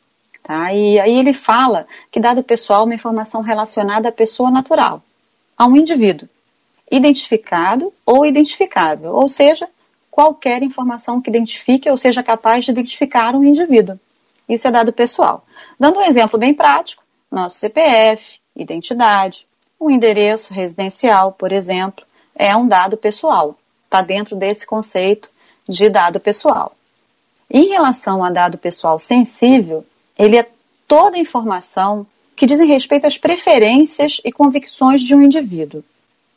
Tá? 0.42 0.72
E 0.72 1.00
aí 1.00 1.18
ele 1.18 1.32
fala 1.32 1.86
que 2.10 2.20
dado 2.20 2.42
pessoal 2.42 2.82
é 2.82 2.84
uma 2.84 2.94
informação 2.94 3.42
relacionada 3.42 4.08
à 4.08 4.12
pessoa 4.12 4.50
natural, 4.50 5.02
a 5.58 5.66
um 5.66 5.76
indivíduo, 5.76 6.28
identificado 6.90 7.92
ou 8.04 8.24
identificável, 8.24 9.12
ou 9.12 9.28
seja, 9.28 9.68
qualquer 10.10 10.62
informação 10.62 11.20
que 11.20 11.28
identifique 11.28 11.90
ou 11.90 11.96
seja 11.96 12.22
capaz 12.22 12.64
de 12.64 12.70
identificar 12.70 13.34
um 13.34 13.42
indivíduo. 13.42 13.98
Isso 14.48 14.68
é 14.68 14.70
dado 14.70 14.92
pessoal. 14.92 15.44
Dando 15.78 15.98
um 15.98 16.04
exemplo 16.04 16.38
bem 16.38 16.54
prático, 16.54 17.02
nosso 17.30 17.58
CPF, 17.58 18.38
identidade, 18.54 19.45
o 19.78 19.90
endereço 19.90 20.52
residencial, 20.52 21.32
por 21.32 21.52
exemplo, 21.52 22.04
é 22.34 22.56
um 22.56 22.66
dado 22.66 22.96
pessoal. 22.96 23.56
Está 23.84 24.02
dentro 24.02 24.36
desse 24.36 24.66
conceito 24.66 25.30
de 25.68 25.88
dado 25.88 26.20
pessoal. 26.20 26.76
Em 27.50 27.68
relação 27.68 28.24
a 28.24 28.30
dado 28.30 28.58
pessoal 28.58 28.98
sensível, 28.98 29.84
ele 30.18 30.36
é 30.36 30.48
toda 30.86 31.18
informação 31.18 32.06
que 32.34 32.46
dizem 32.46 32.66
respeito 32.66 33.06
às 33.06 33.16
preferências 33.16 34.20
e 34.24 34.30
convicções 34.30 35.00
de 35.00 35.14
um 35.14 35.22
indivíduo. 35.22 35.82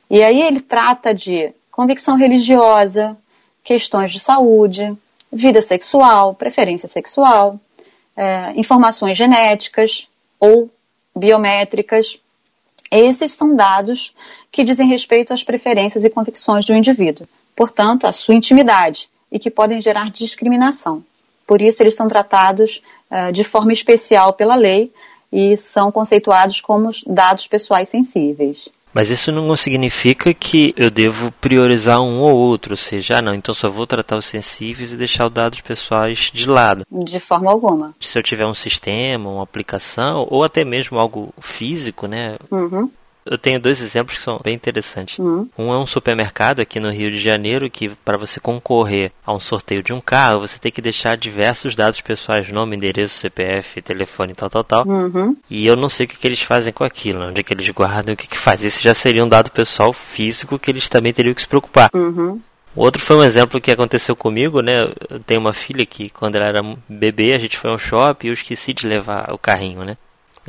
E 0.09 0.24
aí 0.24 0.41
ele 0.41 0.62
trata 0.62 1.13
de 1.13 1.53
convicção 1.71 2.15
religiosa, 2.15 3.18
questões 3.63 4.12
de 4.12 4.19
saúde, 4.19 4.97
vida 5.31 5.62
sexual, 5.62 6.33
preferência 6.33 6.88
sexual, 6.88 7.59
é, 8.15 8.53
informações 8.56 9.18
genéticas 9.18 10.07
ou 10.39 10.69
biométricas. 11.15 12.19
Esses 12.91 13.33
são 13.33 13.56
dados 13.56 14.13
que 14.51 14.63
dizem 14.63 14.88
respeito 14.88 15.33
às 15.33 15.43
preferências 15.43 16.03
e 16.03 16.10
convicções 16.10 16.69
um 16.69 16.75
indivíduo, 16.75 17.27
portanto, 17.55 18.08
à 18.08 18.12
sua 18.12 18.34
intimidade, 18.34 19.10
e 19.31 19.38
que 19.38 19.51
podem 19.51 19.81
gerar 19.81 20.10
discriminação. 20.10 21.03
Por 21.46 21.62
isso, 21.62 21.84
eles 21.84 21.96
são 21.96 22.08
tratados 22.08 22.81
uh, 23.12 23.31
de 23.31 23.43
forma 23.43 23.74
especial 23.74 24.34
pela 24.34 24.55
lei 24.55 24.91
e 25.31 25.55
são 25.55 25.91
conceituados 25.91 26.62
como 26.62 26.89
dados 27.05 27.48
pessoais 27.48 27.89
sensíveis. 27.89 28.67
Mas 28.93 29.10
isso 29.10 29.31
não 29.31 29.55
significa 29.55 30.34
que 30.34 30.74
eu 30.75 30.89
devo 30.89 31.31
priorizar 31.34 32.01
um 32.01 32.22
ou 32.22 32.36
outro, 32.36 32.74
ou 32.74 32.77
seja, 32.77 33.17
ah, 33.17 33.22
não, 33.22 33.36
então 33.36 33.53
só 33.53 33.69
vou 33.69 33.86
tratar 33.86 34.17
os 34.17 34.25
sensíveis 34.25 34.91
e 34.91 34.98
deixar 34.98 35.27
os 35.27 35.34
dados 35.34 35.62
pessoais 35.62 36.31
de 36.34 36.48
lado. 36.48 36.86
De 36.91 37.19
forma 37.19 37.51
alguma. 37.51 37.93
Se 38.00 38.17
eu 38.17 38.24
tiver 38.24 38.46
um 38.46 38.53
sistema, 38.53 39.29
uma 39.29 39.43
aplicação, 39.43 40.27
ou 40.29 40.43
até 40.43 40.63
mesmo 40.63 41.00
algo 41.00 41.34
físico, 41.39 42.08
né? 42.08 42.38
Uhum 42.50 42.89
eu 43.25 43.38
tenho 43.38 43.59
dois 43.59 43.81
exemplos 43.81 44.17
que 44.17 44.23
são 44.23 44.39
bem 44.43 44.55
interessantes. 44.55 45.19
Uhum. 45.19 45.47
Um 45.57 45.73
é 45.73 45.77
um 45.77 45.85
supermercado 45.85 46.61
aqui 46.61 46.79
no 46.79 46.91
Rio 46.91 47.11
de 47.11 47.19
Janeiro 47.19 47.69
que 47.69 47.89
para 47.89 48.17
você 48.17 48.39
concorrer 48.39 49.11
a 49.25 49.33
um 49.33 49.39
sorteio 49.39 49.83
de 49.83 49.93
um 49.93 50.01
carro, 50.01 50.39
você 50.39 50.57
tem 50.57 50.71
que 50.71 50.81
deixar 50.81 51.17
diversos 51.17 51.75
dados 51.75 52.01
pessoais, 52.01 52.51
nome, 52.51 52.75
endereço, 52.75 53.19
CPF, 53.19 53.81
telefone, 53.81 54.33
tal, 54.33 54.49
tal, 54.49 54.63
tal. 54.63 54.88
Uhum. 54.88 55.35
E 55.49 55.65
eu 55.67 55.75
não 55.75 55.89
sei 55.89 56.05
o 56.05 56.09
que, 56.09 56.17
que 56.17 56.27
eles 56.27 56.41
fazem 56.41 56.73
com 56.73 56.83
aquilo, 56.83 57.25
onde 57.25 57.41
é 57.41 57.43
que 57.43 57.53
eles 57.53 57.69
guardam, 57.69 58.13
o 58.13 58.17
que 58.17 58.27
que 58.27 58.38
faz. 58.38 58.63
Esse 58.63 58.81
já 58.81 58.93
seria 58.93 59.23
um 59.23 59.29
dado 59.29 59.51
pessoal 59.51 59.93
físico 59.93 60.57
que 60.57 60.71
eles 60.71 60.89
também 60.89 61.13
teriam 61.13 61.33
que 61.33 61.41
se 61.41 61.47
preocupar. 61.47 61.89
Uhum. 61.93 62.41
Outro 62.75 63.01
foi 63.01 63.17
um 63.17 63.23
exemplo 63.23 63.59
que 63.59 63.71
aconteceu 63.71 64.15
comigo, 64.15 64.61
né? 64.61 64.91
Eu 65.09 65.19
tenho 65.19 65.41
uma 65.41 65.53
filha 65.53 65.85
que, 65.85 66.09
quando 66.09 66.35
ela 66.35 66.45
era 66.45 66.61
bebê, 66.88 67.33
a 67.33 67.38
gente 67.38 67.57
foi 67.57 67.71
ao 67.71 67.79
shopping 67.79 68.27
e 68.27 68.29
eu 68.29 68.33
esqueci 68.33 68.73
de 68.73 68.88
levar 68.88 69.33
o 69.33 69.38
carrinho, 69.38 69.83
né? 69.83 69.97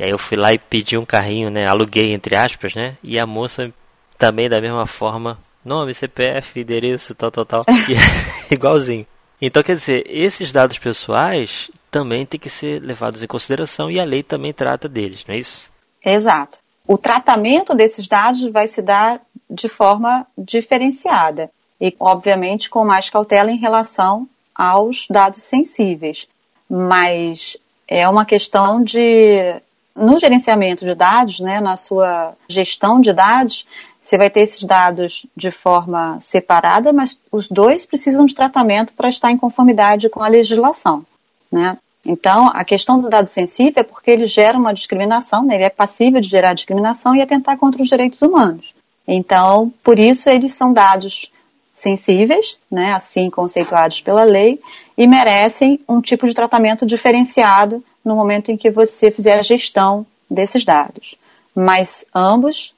E 0.01 0.03
aí 0.03 0.09
eu 0.09 0.17
fui 0.17 0.35
lá 0.35 0.51
e 0.51 0.57
pedi 0.57 0.97
um 0.97 1.05
carrinho, 1.05 1.51
né? 1.51 1.67
Aluguei, 1.67 2.11
entre 2.11 2.35
aspas, 2.35 2.73
né? 2.73 2.97
E 3.03 3.19
a 3.19 3.27
moça 3.27 3.71
também 4.17 4.49
da 4.49 4.59
mesma 4.59 4.87
forma, 4.87 5.37
nome, 5.63 5.93
CPF, 5.93 6.59
endereço, 6.59 7.13
tal, 7.13 7.29
tal, 7.29 7.45
tal. 7.45 7.63
É 7.67 7.69
igualzinho. 8.51 9.05
Então, 9.39 9.61
quer 9.61 9.75
dizer, 9.75 10.03
esses 10.07 10.51
dados 10.51 10.79
pessoais 10.79 11.69
também 11.91 12.25
têm 12.25 12.39
que 12.39 12.49
ser 12.49 12.81
levados 12.81 13.21
em 13.21 13.27
consideração 13.27 13.91
e 13.91 13.99
a 13.99 14.03
lei 14.03 14.23
também 14.23 14.51
trata 14.51 14.89
deles, 14.89 15.23
não 15.27 15.35
é 15.35 15.37
isso? 15.37 15.69
Exato. 16.03 16.57
O 16.87 16.97
tratamento 16.97 17.75
desses 17.75 18.07
dados 18.07 18.41
vai 18.45 18.67
se 18.67 18.81
dar 18.81 19.21
de 19.47 19.69
forma 19.69 20.25
diferenciada 20.35 21.51
e, 21.79 21.95
obviamente, 21.99 22.71
com 22.71 22.83
mais 22.83 23.07
cautela 23.07 23.51
em 23.51 23.59
relação 23.59 24.27
aos 24.55 25.05
dados 25.07 25.43
sensíveis. 25.43 26.27
Mas 26.67 27.55
é 27.87 28.09
uma 28.09 28.25
questão 28.25 28.83
de 28.83 29.61
no 29.95 30.19
gerenciamento 30.19 30.85
de 30.85 30.95
dados, 30.95 31.39
né, 31.39 31.59
na 31.59 31.75
sua 31.77 32.33
gestão 32.47 32.99
de 32.99 33.13
dados, 33.13 33.65
você 34.01 34.17
vai 34.17 34.29
ter 34.29 34.41
esses 34.41 34.63
dados 34.63 35.25
de 35.35 35.51
forma 35.51 36.19
separada, 36.19 36.91
mas 36.91 37.19
os 37.31 37.47
dois 37.47 37.85
precisam 37.85 38.25
de 38.25 38.33
tratamento 38.33 38.93
para 38.93 39.09
estar 39.09 39.31
em 39.31 39.37
conformidade 39.37 40.09
com 40.09 40.23
a 40.23 40.27
legislação. 40.27 41.05
Né? 41.51 41.77
Então, 42.03 42.47
a 42.47 42.63
questão 42.63 42.99
do 42.99 43.09
dado 43.09 43.27
sensível 43.27 43.81
é 43.81 43.83
porque 43.83 44.09
ele 44.09 44.25
gera 44.25 44.57
uma 44.57 44.73
discriminação, 44.73 45.45
né? 45.45 45.55
ele 45.55 45.65
é 45.65 45.69
passível 45.69 46.19
de 46.19 46.27
gerar 46.27 46.53
discriminação 46.53 47.15
e 47.15 47.21
atentar 47.21 47.57
contra 47.57 47.81
os 47.81 47.89
direitos 47.89 48.21
humanos. 48.21 48.73
Então, 49.07 49.71
por 49.83 49.99
isso 49.99 50.29
eles 50.29 50.53
são 50.53 50.73
dados 50.73 51.31
sensíveis, 51.73 52.57
né, 52.69 52.93
assim 52.93 53.29
conceituados 53.29 54.01
pela 54.01 54.23
lei, 54.23 54.59
e 54.97 55.07
merecem 55.07 55.79
um 55.87 55.99
tipo 55.99 56.27
de 56.27 56.33
tratamento 56.33 56.85
diferenciado 56.85 57.83
no 58.03 58.15
momento 58.15 58.51
em 58.51 58.57
que 58.57 58.69
você 58.69 59.11
fizer 59.11 59.39
a 59.39 59.43
gestão 59.43 60.05
desses 60.29 60.65
dados. 60.65 61.15
Mas 61.55 62.05
ambos 62.13 62.73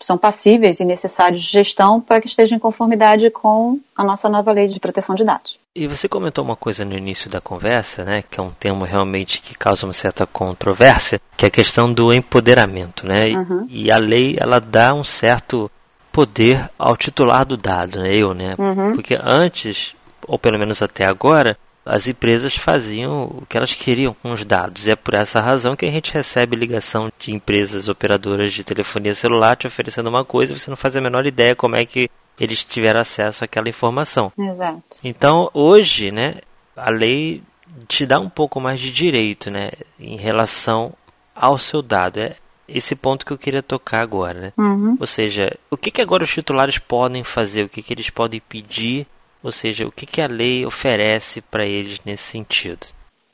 são 0.00 0.18
passíveis 0.18 0.80
e 0.80 0.84
necessários 0.84 1.42
de 1.42 1.50
gestão 1.50 2.00
para 2.00 2.20
que 2.20 2.26
estejam 2.26 2.56
em 2.56 2.60
conformidade 2.60 3.30
com 3.30 3.78
a 3.96 4.04
nossa 4.04 4.28
nova 4.28 4.52
lei 4.52 4.68
de 4.68 4.78
proteção 4.78 5.14
de 5.14 5.24
dados. 5.24 5.58
E 5.74 5.86
você 5.86 6.08
comentou 6.08 6.44
uma 6.44 6.56
coisa 6.56 6.84
no 6.84 6.96
início 6.96 7.30
da 7.30 7.40
conversa, 7.40 8.04
né, 8.04 8.22
que 8.30 8.38
é 8.38 8.42
um 8.42 8.50
tema 8.50 8.86
realmente 8.86 9.40
que 9.40 9.56
causa 9.56 9.86
uma 9.86 9.92
certa 9.92 10.26
controvérsia, 10.26 11.20
que 11.36 11.44
é 11.44 11.48
a 11.48 11.50
questão 11.50 11.92
do 11.92 12.12
empoderamento, 12.12 13.06
né? 13.06 13.28
Uhum. 13.30 13.66
E 13.68 13.90
a 13.90 13.98
lei 13.98 14.36
ela 14.38 14.60
dá 14.60 14.94
um 14.94 15.04
certo 15.04 15.70
poder 16.12 16.70
ao 16.78 16.96
titular 16.96 17.44
do 17.44 17.56
dado, 17.56 18.00
né? 18.00 18.14
Eu, 18.14 18.32
né? 18.32 18.54
Uhum. 18.58 18.94
Porque 18.94 19.18
antes, 19.22 19.94
ou 20.26 20.38
pelo 20.38 20.58
menos 20.58 20.80
até 20.80 21.04
agora, 21.04 21.58
as 21.86 22.08
empresas 22.08 22.56
faziam 22.56 23.24
o 23.26 23.46
que 23.48 23.56
elas 23.56 23.72
queriam 23.72 24.14
com 24.20 24.32
os 24.32 24.44
dados. 24.44 24.86
E 24.86 24.90
é 24.90 24.96
por 24.96 25.14
essa 25.14 25.40
razão 25.40 25.76
que 25.76 25.86
a 25.86 25.90
gente 25.90 26.12
recebe 26.12 26.56
ligação 26.56 27.10
de 27.16 27.32
empresas 27.32 27.88
operadoras 27.88 28.52
de 28.52 28.64
telefonia 28.64 29.14
celular 29.14 29.56
te 29.56 29.68
oferecendo 29.68 30.08
uma 30.08 30.24
coisa 30.24 30.52
e 30.52 30.58
você 30.58 30.68
não 30.68 30.76
faz 30.76 30.96
a 30.96 31.00
menor 31.00 31.24
ideia 31.26 31.54
como 31.54 31.76
é 31.76 31.86
que 31.86 32.10
eles 32.38 32.64
tiveram 32.64 33.00
acesso 33.00 33.44
àquela 33.44 33.68
informação. 33.68 34.32
Exato. 34.36 34.98
Então, 35.02 35.48
hoje, 35.54 36.10
né, 36.10 36.40
a 36.76 36.90
lei 36.90 37.40
te 37.86 38.04
dá 38.04 38.18
um 38.18 38.28
pouco 38.28 38.60
mais 38.60 38.80
de 38.80 38.90
direito, 38.90 39.48
né, 39.48 39.70
em 39.98 40.16
relação 40.16 40.92
ao 41.34 41.56
seu 41.56 41.80
dado. 41.82 42.18
É, 42.18 42.34
esse 42.68 42.96
ponto 42.96 43.24
que 43.24 43.32
eu 43.32 43.38
queria 43.38 43.62
tocar 43.62 44.00
agora, 44.00 44.40
né? 44.40 44.52
Uhum. 44.58 44.96
Ou 44.98 45.06
seja, 45.06 45.56
o 45.70 45.76
que, 45.76 45.90
que 45.90 46.02
agora 46.02 46.24
os 46.24 46.32
titulares 46.32 46.78
podem 46.78 47.22
fazer, 47.22 47.62
o 47.62 47.68
que, 47.68 47.80
que 47.80 47.94
eles 47.94 48.10
podem 48.10 48.40
pedir, 48.40 49.06
ou 49.42 49.52
seja, 49.52 49.86
o 49.86 49.92
que, 49.92 50.06
que 50.06 50.20
a 50.20 50.26
lei 50.26 50.64
oferece 50.66 51.40
para 51.40 51.64
eles 51.64 52.00
nesse 52.04 52.24
sentido? 52.24 52.86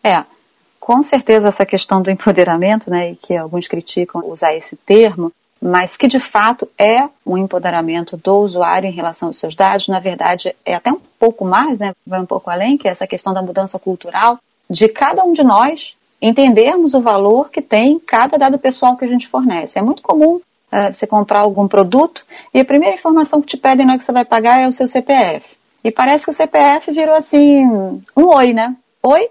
É, 0.05 0.25
com 0.79 1.03
certeza 1.03 1.49
essa 1.49 1.65
questão 1.65 2.03
do 2.03 2.11
empoderamento, 2.11 2.91
né, 2.91 3.13
e 3.13 3.17
que 3.17 3.37
alguns 3.37 3.69
criticam 3.69 4.27
usar 4.27 4.55
esse 4.55 4.77
termo, 4.77 5.33
mas 5.61 5.97
que 5.97 6.09
de 6.09 6.19
fato 6.19 6.69
é 6.77 7.09
um 7.25 7.39
empoderamento 7.39 8.17
do 8.17 8.39
usuário 8.39 8.89
em 8.89 8.93
relação 8.93 9.29
aos 9.29 9.39
seus 9.39 9.55
dados, 9.55 9.87
na 9.87 10.01
verdade 10.01 10.55
é 10.67 10.75
até 10.75 10.91
um 10.91 11.01
pouco 11.21 11.45
mais, 11.45 11.79
né, 11.79 11.93
vai 12.05 12.21
um 12.21 12.27
pouco 12.27 12.51
além, 12.51 12.77
que 12.77 12.89
é 12.89 12.91
essa 12.91 13.07
questão 13.07 13.33
da 13.33 13.41
mudança 13.41 13.79
cultural 13.79 14.39
de 14.69 14.89
cada 14.89 15.23
um 15.23 15.33
de 15.33 15.45
nós 15.45 15.97
entendermos 16.21 16.95
o 16.95 17.01
valor 17.01 17.51
que 17.51 17.63
tem 17.63 17.99
cada 17.99 18.37
dado 18.37 18.59
pessoal 18.59 18.97
que 18.97 19.05
a 19.05 19.09
gente 19.09 19.29
fornece. 19.29 19.79
É 19.79 19.83
muito 19.83 20.03
comum 20.03 20.37
uh, 20.37 20.93
você 20.93 21.07
comprar 21.07 21.41
algum 21.41 21.69
produto 21.69 22.25
e 22.55 22.61
a 22.61 22.65
primeira 22.65 22.95
informação 22.95 23.41
que 23.41 23.49
te 23.49 23.57
pedem 23.57 23.85
na 23.85 23.93
hora 23.93 23.99
que 23.99 24.05
você 24.05 24.13
vai 24.13 24.25
pagar 24.25 24.61
é 24.61 24.67
o 24.67 24.73
seu 24.73 24.89
CPF. 24.89 25.62
E 25.85 25.91
parece 25.91 26.25
que 26.25 26.31
o 26.31 26.35
CPF 26.35 26.93
virou 26.93 27.15
assim, 27.15 27.65
um 28.17 28.27
oi, 28.27 28.53
né? 28.53 28.77
Oi, 29.03 29.29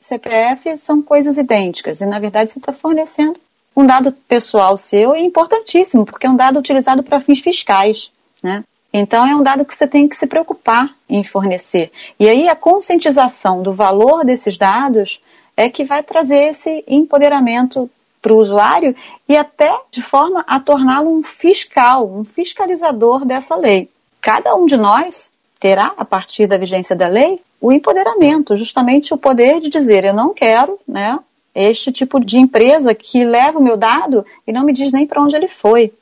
CPF 0.00 0.76
são 0.76 1.02
coisas 1.02 1.38
idênticas. 1.38 2.00
E 2.00 2.06
na 2.06 2.18
verdade 2.18 2.50
você 2.50 2.58
está 2.58 2.72
fornecendo 2.72 3.38
um 3.76 3.86
dado 3.86 4.12
pessoal 4.12 4.76
seu 4.76 5.14
e 5.14 5.20
importantíssimo, 5.20 6.04
porque 6.04 6.26
é 6.26 6.30
um 6.30 6.36
dado 6.36 6.58
utilizado 6.58 7.02
para 7.02 7.20
fins 7.20 7.40
fiscais, 7.40 8.10
né? 8.42 8.64
Então 8.92 9.26
é 9.26 9.36
um 9.36 9.42
dado 9.42 9.64
que 9.64 9.74
você 9.74 9.86
tem 9.86 10.08
que 10.08 10.16
se 10.16 10.26
preocupar 10.26 10.94
em 11.08 11.22
fornecer. 11.22 11.92
E 12.18 12.28
aí 12.28 12.48
a 12.48 12.56
conscientização 12.56 13.62
do 13.62 13.72
valor 13.72 14.24
desses 14.24 14.56
dados 14.56 15.20
é 15.56 15.68
que 15.68 15.84
vai 15.84 16.02
trazer 16.02 16.48
esse 16.48 16.84
empoderamento 16.86 17.90
para 18.20 18.32
o 18.32 18.38
usuário 18.38 18.96
e 19.28 19.36
até 19.36 19.78
de 19.90 20.02
forma 20.02 20.44
a 20.46 20.58
torná-lo 20.58 21.16
um 21.16 21.22
fiscal, 21.22 22.10
um 22.10 22.24
fiscalizador 22.24 23.24
dessa 23.24 23.54
lei. 23.54 23.88
Cada 24.20 24.54
um 24.54 24.66
de 24.66 24.76
nós 24.76 25.30
terá, 25.60 25.92
a 25.96 26.04
partir 26.04 26.46
da 26.46 26.56
vigência 26.56 26.94
da 26.94 27.08
lei, 27.08 27.40
o 27.60 27.72
empoderamento, 27.72 28.56
justamente 28.56 29.12
o 29.12 29.18
poder 29.18 29.60
de 29.60 29.68
dizer 29.68 30.04
eu 30.04 30.14
não 30.14 30.32
quero, 30.32 30.78
né, 30.86 31.18
este 31.54 31.90
tipo 31.90 32.20
de 32.20 32.38
empresa 32.38 32.94
que 32.94 33.24
leva 33.24 33.58
o 33.58 33.62
meu 33.62 33.76
dado 33.76 34.24
e 34.46 34.52
não 34.52 34.64
me 34.64 34.72
diz 34.72 34.92
nem 34.92 35.06
para 35.06 35.22
onde 35.22 35.36
ele 35.36 35.48
foi. 35.48 35.92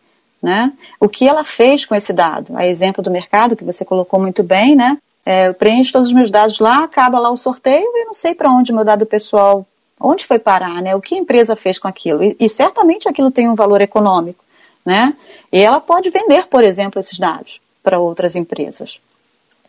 Né? 0.43 0.71
O 1.01 1.09
que 1.09 1.27
ela 1.27 1.43
fez 1.43 1.87
com 1.87 1.95
esse 1.95 2.13
dado? 2.13 2.57
A 2.57 2.67
exemplo 2.67 3.03
do 3.03 3.11
mercado, 3.11 3.57
que 3.57 3.65
você 3.65 3.85
colocou 3.85 4.21
muito 4.21 4.43
bem, 4.43 4.77
né? 4.77 4.99
É, 5.25 5.49
eu 5.49 5.55
preencho 5.55 5.93
todos 5.93 6.09
os 6.09 6.15
meus 6.15 6.31
dados 6.31 6.61
lá, 6.61 6.85
acaba 6.85 7.19
lá 7.19 7.31
o 7.31 7.37
sorteio 7.37 7.91
e 7.95 8.05
não 8.05 8.15
sei 8.15 8.35
para 8.35 8.53
onde 8.53 8.73
meu 8.73 8.85
dado 8.85 9.05
pessoal, 9.05 9.67
onde 9.99 10.25
foi 10.25 10.39
parar, 10.39 10.81
né? 10.83 10.95
O 10.95 11.01
que 11.01 11.17
a 11.17 11.19
empresa 11.19 11.57
fez 11.57 11.79
com 11.79 11.89
aquilo? 11.89 12.23
E, 12.23 12.37
e, 12.39 12.49
certamente 12.49 13.09
aquilo 13.09 13.31
tem 13.31 13.49
um 13.49 13.57
valor 13.57 13.81
econômico, 13.81 14.45
né? 14.85 15.15
E 15.53 15.61
ela 15.61 15.81
pode 15.81 16.11
vender, 16.11 16.47
por 16.47 16.63
exemplo, 16.63 17.01
esses 17.01 17.19
dados 17.19 17.61
para 17.83 17.99
outras 17.99 18.37
empresas, 18.37 19.01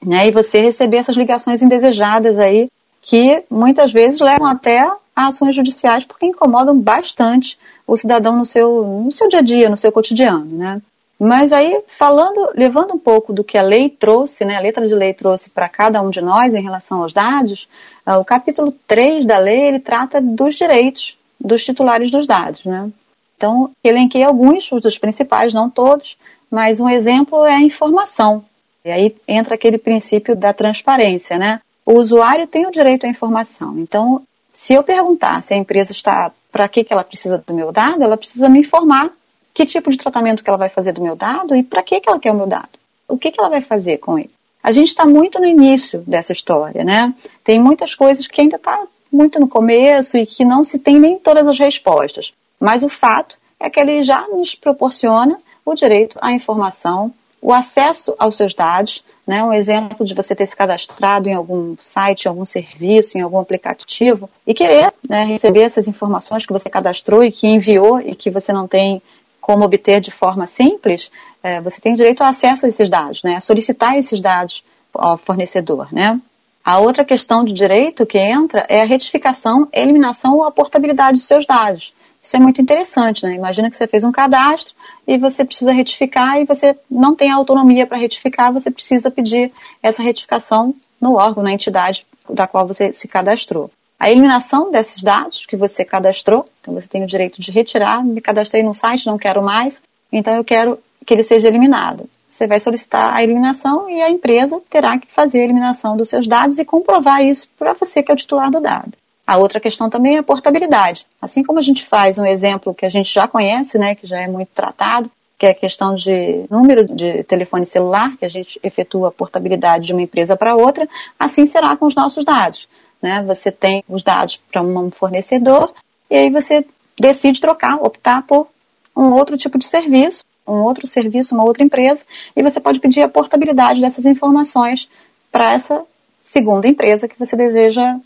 né? 0.05 0.27
E 0.27 0.31
você 0.31 0.59
receber 0.59 0.97
essas 0.97 1.15
ligações 1.15 1.61
indesejadas 1.61 2.39
aí 2.39 2.69
que 3.01 3.43
muitas 3.49 3.91
vezes 3.91 4.19
levam 4.19 4.47
até 4.47 4.79
a 5.15 5.27
ações 5.27 5.55
judiciais 5.55 6.05
porque 6.05 6.25
incomodam 6.25 6.77
bastante 6.77 7.57
o 7.85 7.95
cidadão 7.95 8.35
no 8.35 8.45
seu, 8.45 8.83
no 9.03 9.11
seu 9.11 9.29
dia 9.29 9.39
a 9.39 9.43
dia, 9.43 9.69
no 9.69 9.77
seu 9.77 9.91
cotidiano, 9.91 10.45
né? 10.45 10.81
Mas 11.19 11.51
aí, 11.51 11.81
falando, 11.87 12.51
levando 12.53 12.93
um 12.93 12.99
pouco 12.99 13.33
do 13.33 13.43
que 13.43 13.57
a 13.57 13.63
lei 13.63 13.89
trouxe, 13.89 14.45
né, 14.45 14.55
a 14.55 14.61
letra 14.61 14.87
de 14.87 14.93
lei 14.93 15.15
trouxe 15.15 15.49
para 15.49 15.67
cada 15.67 15.99
um 16.01 16.11
de 16.11 16.21
nós 16.21 16.53
em 16.53 16.61
relação 16.61 17.01
aos 17.01 17.11
dados, 17.11 17.67
uh, 18.05 18.19
o 18.19 18.25
capítulo 18.25 18.71
3 18.85 19.25
da 19.25 19.39
lei, 19.39 19.67
ele 19.67 19.79
trata 19.79 20.21
dos 20.21 20.53
direitos 20.53 21.17
dos 21.39 21.63
titulares 21.63 22.11
dos 22.11 22.27
dados, 22.27 22.63
né? 22.65 22.91
Então, 23.35 23.71
elenquei 23.83 24.23
alguns, 24.23 24.71
os 24.71 24.81
dos 24.81 24.97
principais, 24.97 25.53
não 25.53 25.69
todos, 25.69 26.17
mas 26.51 26.79
um 26.79 26.89
exemplo 26.89 27.45
é 27.45 27.55
a 27.55 27.61
informação. 27.61 28.43
E 28.86 28.91
aí 28.91 29.15
entra 29.27 29.55
aquele 29.55 29.77
princípio 29.77 30.36
da 30.36 30.53
transparência, 30.53 31.38
né? 31.38 31.62
O 31.86 31.93
usuário 31.93 32.48
tem 32.48 32.65
o 32.65 32.72
direito 32.72 33.05
à 33.05 33.10
informação. 33.10 33.77
Então, 33.79 34.22
se 34.53 34.74
eu 34.74 34.84
perguntar 34.84 35.43
se 35.43 35.53
a 35.53 35.57
empresa 35.57 35.91
está, 35.91 36.31
para 36.51 36.67
que, 36.67 36.84
que 36.84 36.93
ela 36.93 37.03
precisa 37.03 37.38
do 37.46 37.53
meu 37.53 37.72
dado, 37.72 38.03
ela 38.03 38.17
precisa 38.17 38.50
me 38.50 38.60
informar 38.60 39.12
que 39.53 39.65
tipo 39.65 39.89
de 39.89 39.98
tratamento 39.98 40.43
que 40.43 40.50
ela 40.50 40.57
vai 40.57 40.69
fazer 40.69 40.91
do 40.91 41.01
meu 41.01 41.15
dado 41.15 41.55
e 41.55 41.63
para 41.63 41.81
que, 41.81 42.00
que 42.00 42.10
ela 42.10 42.19
quer 42.19 42.31
o 42.31 42.36
meu 42.36 42.48
dado. 42.48 42.69
O 43.07 43.17
que, 43.17 43.31
que 43.31 43.39
ela 43.39 43.50
vai 43.50 43.62
fazer 43.62 43.98
com 43.98 44.19
ele? 44.19 44.29
A 44.62 44.72
gente 44.72 44.89
está 44.89 45.05
muito 45.05 45.39
no 45.39 45.46
início 45.46 46.00
dessa 46.05 46.31
história, 46.31 46.84
né? 46.84 47.13
Tem 47.43 47.60
muitas 47.62 47.96
coisas 47.96 48.27
que 48.27 48.41
ainda 48.41 48.57
está 48.57 48.86
muito 49.12 49.39
no 49.39 49.48
começo 49.48 50.17
e 50.17 50.25
que 50.25 50.43
não 50.43 50.63
se 50.63 50.77
tem 50.77 51.00
nem 51.00 51.17
todas 51.17 51.48
as 51.48 51.57
respostas. 51.57 52.34
Mas 52.60 52.84
o 52.84 52.89
fato 52.89 53.38
é 53.60 53.69
que 53.69 53.79
ele 53.79 54.01
já 54.01 54.27
nos 54.27 54.53
proporciona 54.55 55.38
o 55.65 55.74
direito 55.74 56.17
à 56.22 56.31
informação, 56.31 57.13
o 57.47 57.53
acesso 57.53 58.13
aos 58.19 58.35
seus 58.35 58.53
dados, 58.53 59.01
né? 59.25 59.41
Um 59.41 59.53
exemplo 59.53 60.05
de 60.05 60.13
você 60.13 60.35
ter 60.35 60.45
se 60.45 60.53
cadastrado 60.53 61.29
em 61.29 61.33
algum 61.33 61.77
site, 61.81 62.25
em 62.25 62.27
algum 62.27 62.43
serviço, 62.43 63.17
em 63.17 63.21
algum 63.21 63.39
aplicativo 63.39 64.29
e 64.45 64.53
querer 64.53 64.91
né, 65.07 65.23
receber 65.23 65.61
essas 65.61 65.87
informações 65.87 66.45
que 66.45 66.51
você 66.51 66.69
cadastrou 66.69 67.23
e 67.23 67.31
que 67.31 67.47
enviou 67.47 68.01
e 68.01 68.13
que 68.15 68.29
você 68.29 68.51
não 68.51 68.67
tem 68.67 69.01
como 69.39 69.63
obter 69.63 70.01
de 70.01 70.11
forma 70.11 70.45
simples, 70.45 71.09
é, 71.41 71.61
você 71.61 71.79
tem 71.79 71.95
direito 71.95 72.19
ao 72.19 72.27
acesso 72.27 72.65
a 72.65 72.69
esses 72.69 72.89
dados, 72.89 73.23
né, 73.23 73.37
a 73.37 73.39
solicitar 73.39 73.97
esses 73.97 74.19
dados 74.19 74.61
ao 74.93 75.15
fornecedor, 75.15 75.87
né. 75.89 76.19
A 76.65 76.79
outra 76.79 77.05
questão 77.05 77.45
de 77.45 77.53
direito 77.53 78.05
que 78.05 78.17
entra 78.17 78.65
é 78.67 78.81
a 78.81 78.85
retificação, 78.85 79.69
eliminação 79.71 80.35
ou 80.35 80.43
a 80.43 80.51
portabilidade 80.51 81.13
dos 81.13 81.25
seus 81.25 81.45
dados. 81.45 81.93
Isso 82.27 82.36
é 82.36 82.39
muito 82.41 82.62
interessante, 82.62 83.25
né? 83.25 83.36
Imagina 83.36 83.69
que 83.69 83.77
você 83.77 83.88
fez 83.88 84.03
um 84.03 84.12
cadastro 84.12 84.75
e 85.07 85.17
você 85.17 85.46
precisa 85.46 85.72
retificar 85.72 86.38
e 86.38 86.43
você 86.43 86.77
não 86.91 87.15
tem 87.15 87.31
autonomia 87.31 87.88
para 87.88 87.98
retificar, 87.98 88.51
você 88.51 88.69
precisa 88.69 89.10
pedir 89.10 89.50
essa 89.81 90.03
retificação 90.03 90.75
no 91.00 91.13
órgão, 91.13 91.41
na 91.41 91.53
entidade 91.53 92.05
da 92.29 92.46
qual 92.46 92.67
você 92.67 92.91
se 92.91 93.07
cadastrou 93.07 93.72
a 93.98 94.12
eliminação 94.12 94.69
desses 94.69 95.01
dados 95.01 95.46
que 95.46 95.55
você 95.55 95.86
cadastrou. 95.86 96.46
Então 96.60 96.74
você 96.74 96.89
tem 96.89 97.01
o 97.01 97.07
direito 97.07 97.39
de 97.39 97.50
retirar, 97.50 98.03
me 98.03 98.19
cadastrei 98.19 98.62
no 98.62 98.74
site, 98.74 99.07
não 99.07 99.17
quero 99.17 99.41
mais, 99.41 99.81
então 100.12 100.36
eu 100.36 100.43
quero 100.43 100.77
que 101.05 101.13
ele 101.13 101.24
seja 101.24 101.48
eliminado. 101.48 102.10
Você 102.29 102.46
vai 102.46 102.60
solicitar 102.60 103.15
a 103.15 103.24
eliminação 103.24 103.89
e 103.89 104.01
a 104.01 104.10
empresa 104.10 104.62
terá 104.69 105.00
que 105.00 105.07
fazer 105.07 105.39
a 105.39 105.43
eliminação 105.46 105.96
dos 105.96 106.10
seus 106.10 106.27
dados 106.27 106.60
e 106.60 106.65
comprovar 106.65 107.24
isso 107.24 107.48
para 107.57 107.72
você 107.72 108.03
que 108.03 108.12
é 108.12 108.13
o 108.13 108.17
titular 108.17 108.51
do 108.51 108.60
dado. 108.60 108.91
A 109.27 109.36
outra 109.36 109.60
questão 109.60 109.89
também 109.89 110.15
é 110.15 110.19
a 110.19 110.24
portabilidade. 110.24 111.05
Assim 111.22 111.43
como 111.43 111.60
a 111.60 111.62
gente 111.62 111.86
faz 111.86 112.17
um 112.17 112.25
exemplo 112.25 112.74
que 112.74 112.86
a 112.86 112.89
gente 112.89 113.13
já 113.13 113.27
conhece, 113.27 113.77
né, 113.77 113.93
que 113.93 114.07
já 114.07 114.22
é 114.22 114.27
muito 114.27 114.50
tratado, 114.55 115.12
que 115.38 115.46
é 115.46 115.50
a 115.50 115.53
questão 115.53 115.93
de 115.96 116.46
número 116.50 116.86
de 116.86 117.25
telefone 117.25 117.65
celular, 117.65 118.15
que 118.17 118.24
a 118.24 118.29
gente 118.29 118.57
efetua 118.63 119.10
a 119.10 119.12
portabilidade 119.12 119.88
de 119.88 119.93
uma 119.93 120.01
empresa 120.01 120.38
para 120.38 120.55
outra, 120.55 120.88
assim 121.19 121.46
será 121.46 121.75
com 121.75 121.86
os 121.86 121.93
nossos 121.93 122.24
dados. 122.24 122.69
Né? 123.01 123.22
Você 123.27 123.51
tem 123.51 123.84
os 123.89 124.01
dados 124.01 124.38
para 124.50 124.62
um 124.62 124.89
fornecedor 124.89 125.74
e 126.10 126.15
aí 126.15 126.29
você 126.29 126.65
decide 126.98 127.41
trocar, 127.41 127.75
optar 127.75 128.24
por 128.24 128.48
um 128.96 129.12
outro 129.12 129.38
tipo 129.38 129.60
de 129.60 129.65
serviço, 129.65 130.24
um 130.48 130.62
outro 130.62 130.88
serviço, 130.88 131.36
uma 131.36 131.43
outra 131.43 131.63
empresa, 131.63 132.05
e 132.34 132.41
você 132.41 132.60
pode 132.62 132.79
pedir 132.79 133.03
a 133.03 133.10
portabilidade 133.10 133.81
dessas 133.81 134.05
informações 134.05 134.88
para 135.29 135.51
essa 135.51 135.84
segunda 136.24 136.67
empresa 136.67 137.07
que 137.07 137.19
você 137.19 137.36
deseja 137.36 137.98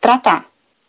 tratar. 0.00 0.46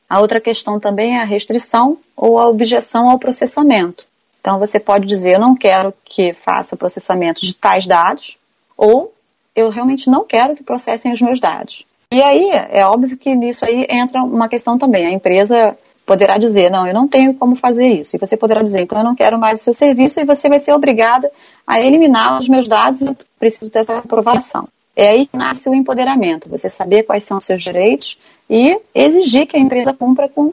A 0.09 0.19
outra 0.19 0.41
questão 0.41 0.79
também 0.79 1.17
é 1.17 1.21
a 1.21 1.25
restrição 1.25 1.97
ou 2.17 2.39
a 2.39 2.49
objeção 2.49 3.09
ao 3.09 3.19
processamento. 3.19 4.07
Então 4.41 4.57
você 4.57 4.79
pode 4.79 5.05
dizer, 5.05 5.33
eu 5.35 5.39
não 5.39 5.55
quero 5.55 5.93
que 6.03 6.33
faça 6.33 6.75
processamento 6.75 7.41
de 7.41 7.53
tais 7.53 7.85
dados, 7.85 8.37
ou 8.75 9.13
eu 9.55 9.69
realmente 9.69 10.09
não 10.09 10.23
quero 10.25 10.55
que 10.55 10.63
processem 10.63 11.13
os 11.13 11.21
meus 11.21 11.39
dados. 11.39 11.85
E 12.11 12.23
aí, 12.23 12.49
é 12.71 12.83
óbvio 12.85 13.17
que 13.17 13.35
nisso 13.35 13.63
aí 13.63 13.85
entra 13.87 14.23
uma 14.23 14.49
questão 14.49 14.77
também. 14.79 15.05
A 15.05 15.11
empresa 15.11 15.77
poderá 16.05 16.39
dizer, 16.39 16.71
não, 16.71 16.87
eu 16.87 16.93
não 16.93 17.07
tenho 17.07 17.35
como 17.35 17.55
fazer 17.55 17.87
isso. 17.87 18.15
E 18.15 18.19
você 18.19 18.35
poderá 18.35 18.63
dizer, 18.63 18.81
então 18.81 18.97
eu 18.97 19.03
não 19.03 19.13
quero 19.13 19.37
mais 19.37 19.59
o 19.59 19.63
seu 19.65 19.73
serviço 19.75 20.19
e 20.19 20.25
você 20.25 20.49
vai 20.49 20.59
ser 20.59 20.73
obrigada 20.73 21.29
a 21.67 21.79
eliminar 21.79 22.39
os 22.39 22.49
meus 22.49 22.67
dados 22.67 23.01
eu 23.01 23.15
preciso 23.37 23.69
dessa 23.69 23.99
aprovação. 23.99 24.67
É 24.99 25.11
aí 25.11 25.27
que 25.27 25.37
nasce 25.37 25.69
o 25.69 25.73
empoderamento, 25.73 26.49
você 26.49 26.69
saber 26.69 27.03
quais 27.03 27.23
são 27.23 27.37
os 27.37 27.45
seus 27.45 27.63
direitos 27.63 28.17
e 28.49 28.77
exigir 28.93 29.47
que 29.47 29.55
a 29.55 29.59
empresa 29.59 29.93
cumpra 29.93 30.27
com 30.27 30.51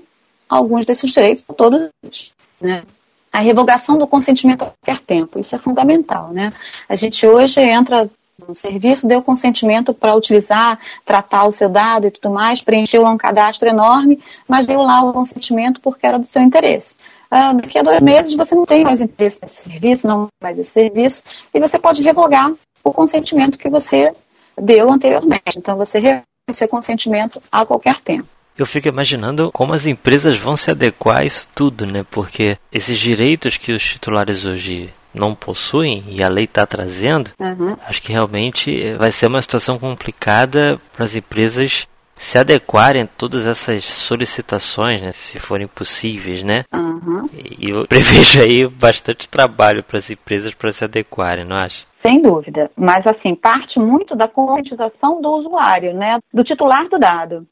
alguns 0.49 0.87
desses 0.87 1.11
direitos, 1.11 1.45
todos 1.57 1.91
eles. 2.01 2.31
Né? 2.61 2.85
A 3.33 3.41
revogação 3.41 3.99
do 3.99 4.07
consentimento 4.07 4.63
a 4.63 4.71
qualquer 4.71 5.03
tempo, 5.05 5.41
isso 5.41 5.57
é 5.57 5.59
fundamental. 5.59 6.33
Né? 6.33 6.53
A 6.89 6.95
gente 6.95 7.27
hoje 7.27 7.61
entra 7.61 8.09
no 8.47 8.55
serviço, 8.55 9.09
deu 9.09 9.21
consentimento 9.21 9.93
para 9.93 10.15
utilizar, 10.15 10.79
tratar 11.05 11.47
o 11.47 11.51
seu 11.51 11.69
dado 11.69 12.07
e 12.07 12.13
tudo 12.13 12.33
mais, 12.33 12.63
preencheu 12.63 13.05
um 13.05 13.17
cadastro 13.17 13.69
enorme, 13.69 14.23
mas 14.47 14.65
deu 14.65 14.81
lá 14.81 15.03
o 15.03 15.13
consentimento 15.13 15.81
porque 15.81 16.07
era 16.07 16.21
do 16.21 16.25
seu 16.25 16.41
interesse. 16.41 16.95
Ah, 17.29 17.53
daqui 17.53 17.81
a 17.81 17.83
dois 17.83 18.01
meses 18.01 18.33
você 18.33 18.55
não 18.55 18.65
tem 18.65 18.85
mais 18.85 19.01
interesse 19.01 19.41
nesse 19.43 19.69
serviço, 19.69 20.07
não 20.07 20.29
mais 20.41 20.57
esse 20.57 20.71
serviço, 20.71 21.25
e 21.53 21.59
você 21.59 21.81
pode 21.81 22.01
revogar 22.01 22.53
o 22.85 22.93
consentimento 22.93 23.59
que 23.59 23.69
você 23.69 24.15
deu 24.59 24.91
anteriormente. 24.91 25.57
Então 25.57 25.77
você 25.77 26.23
o 26.49 26.53
seu 26.53 26.69
consentimento 26.69 27.43
a 27.51 27.67
qualquer 27.67 28.01
tempo. 28.01 28.29
Eu 28.57 28.65
fico 28.65 28.89
imaginando 28.89 29.51
como 29.53 29.75
as 29.75 29.85
empresas 29.85 30.37
vão 30.37 30.57
se 30.57 30.71
adequar 30.71 31.19
a 31.19 31.25
isso 31.25 31.47
tudo, 31.55 31.85
né? 31.85 32.07
Porque 32.11 32.57
esses 32.73 32.99
direitos 32.99 33.57
que 33.57 33.73
os 33.73 33.85
titulares 33.85 34.47
hoje 34.47 34.89
não 35.13 35.35
possuem 35.35 36.05
e 36.09 36.23
a 36.23 36.29
lei 36.29 36.45
está 36.45 36.65
trazendo, 36.67 37.31
uhum. 37.39 37.77
acho 37.87 38.01
que 38.01 38.13
realmente 38.13 38.95
vai 38.95 39.11
ser 39.11 39.27
uma 39.27 39.43
situação 39.43 39.79
complicada 39.79 40.81
para 40.93 41.05
as 41.05 41.17
empresas 41.17 41.87
se 42.17 42.39
adequarem 42.39 43.03
a 43.03 43.07
todas 43.07 43.45
essas 43.45 43.85
solicitações, 43.85 45.03
né, 45.03 45.13
se 45.13 45.39
forem 45.39 45.67
possíveis, 45.67 46.43
né? 46.43 46.65
Uhum. 46.73 47.29
E 47.33 47.71
eu 47.71 47.85
prevejo 47.89 48.41
aí 48.41 48.67
bastante 48.67 49.29
trabalho 49.29 49.83
para 49.83 49.99
as 49.99 50.11
empresas 50.11 50.55
para 50.55 50.73
se 50.73 50.85
adequarem, 50.85 51.45
não 51.45 51.57
acha? 51.57 51.85
Sem 52.07 52.23
dúvida, 52.23 52.71
mas 52.77 53.05
assim, 53.05 53.35
parte 53.35 53.81
muito 53.81 54.15
da 54.15 54.29
conscientização 54.29 55.21
do 55.21 55.29
usuário, 55.29 55.93
né, 55.93 56.21
do 56.33 56.45
titular 56.45 56.89
do 56.89 57.01
dado. 57.01 57.45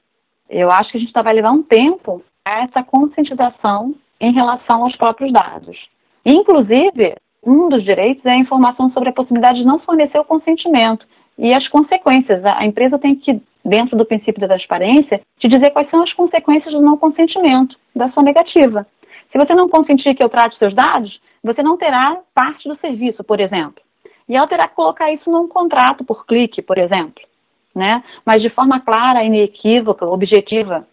Eu 0.48 0.70
acho 0.70 0.92
que 0.92 0.96
a 0.96 1.00
gente 1.00 1.12
vai 1.12 1.34
levar 1.34 1.50
um 1.50 1.64
tempo 1.64 2.22
a 2.44 2.62
essa 2.62 2.80
conscientização 2.84 3.96
em 4.20 4.32
relação 4.32 4.84
aos 4.84 4.94
próprios 4.94 5.32
dados. 5.32 5.76
Inclusive, 6.24 7.16
um 7.44 7.68
dos 7.68 7.82
direitos 7.82 8.24
é 8.24 8.30
a 8.30 8.38
informação 8.38 8.92
sobre 8.92 9.08
a 9.08 9.12
possibilidade 9.12 9.58
de 9.58 9.66
não 9.66 9.80
fornecer 9.80 10.20
o 10.20 10.24
consentimento 10.24 11.04
e 11.36 11.52
as 11.52 11.66
consequências. 11.66 12.44
A 12.44 12.64
empresa 12.64 12.96
tem 12.96 13.16
que, 13.16 13.42
dentro 13.64 13.96
do 13.96 14.06
princípio 14.06 14.40
da 14.40 14.46
transparência, 14.46 15.20
te 15.40 15.48
dizer 15.48 15.70
quais 15.70 15.90
são 15.90 16.00
as 16.00 16.12
consequências 16.12 16.72
do 16.72 16.80
não 16.80 16.96
consentimento, 16.96 17.76
da 17.92 18.08
sua 18.12 18.22
negativa. 18.22 18.86
Se 19.32 19.36
você 19.36 19.52
não 19.52 19.68
consentir 19.68 20.14
que 20.14 20.22
eu 20.22 20.28
trate 20.28 20.56
seus 20.58 20.72
dados, 20.72 21.20
você 21.42 21.60
não 21.60 21.76
terá 21.76 22.18
parte 22.32 22.68
do 22.68 22.78
serviço, 22.78 23.24
por 23.24 23.40
exemplo. 23.40 23.83
E 24.28 24.36
ela 24.36 24.46
terá 24.46 24.68
que 24.68 24.74
colocar 24.74 25.12
isso 25.12 25.30
num 25.30 25.48
contrato 25.48 26.04
por 26.04 26.26
clique, 26.26 26.62
por 26.62 26.78
exemplo. 26.78 27.22
Né? 27.74 28.02
Mas 28.24 28.42
de 28.42 28.50
forma 28.50 28.80
clara, 28.80 29.24
inequívoca, 29.24 30.06
objetiva, 30.06 30.86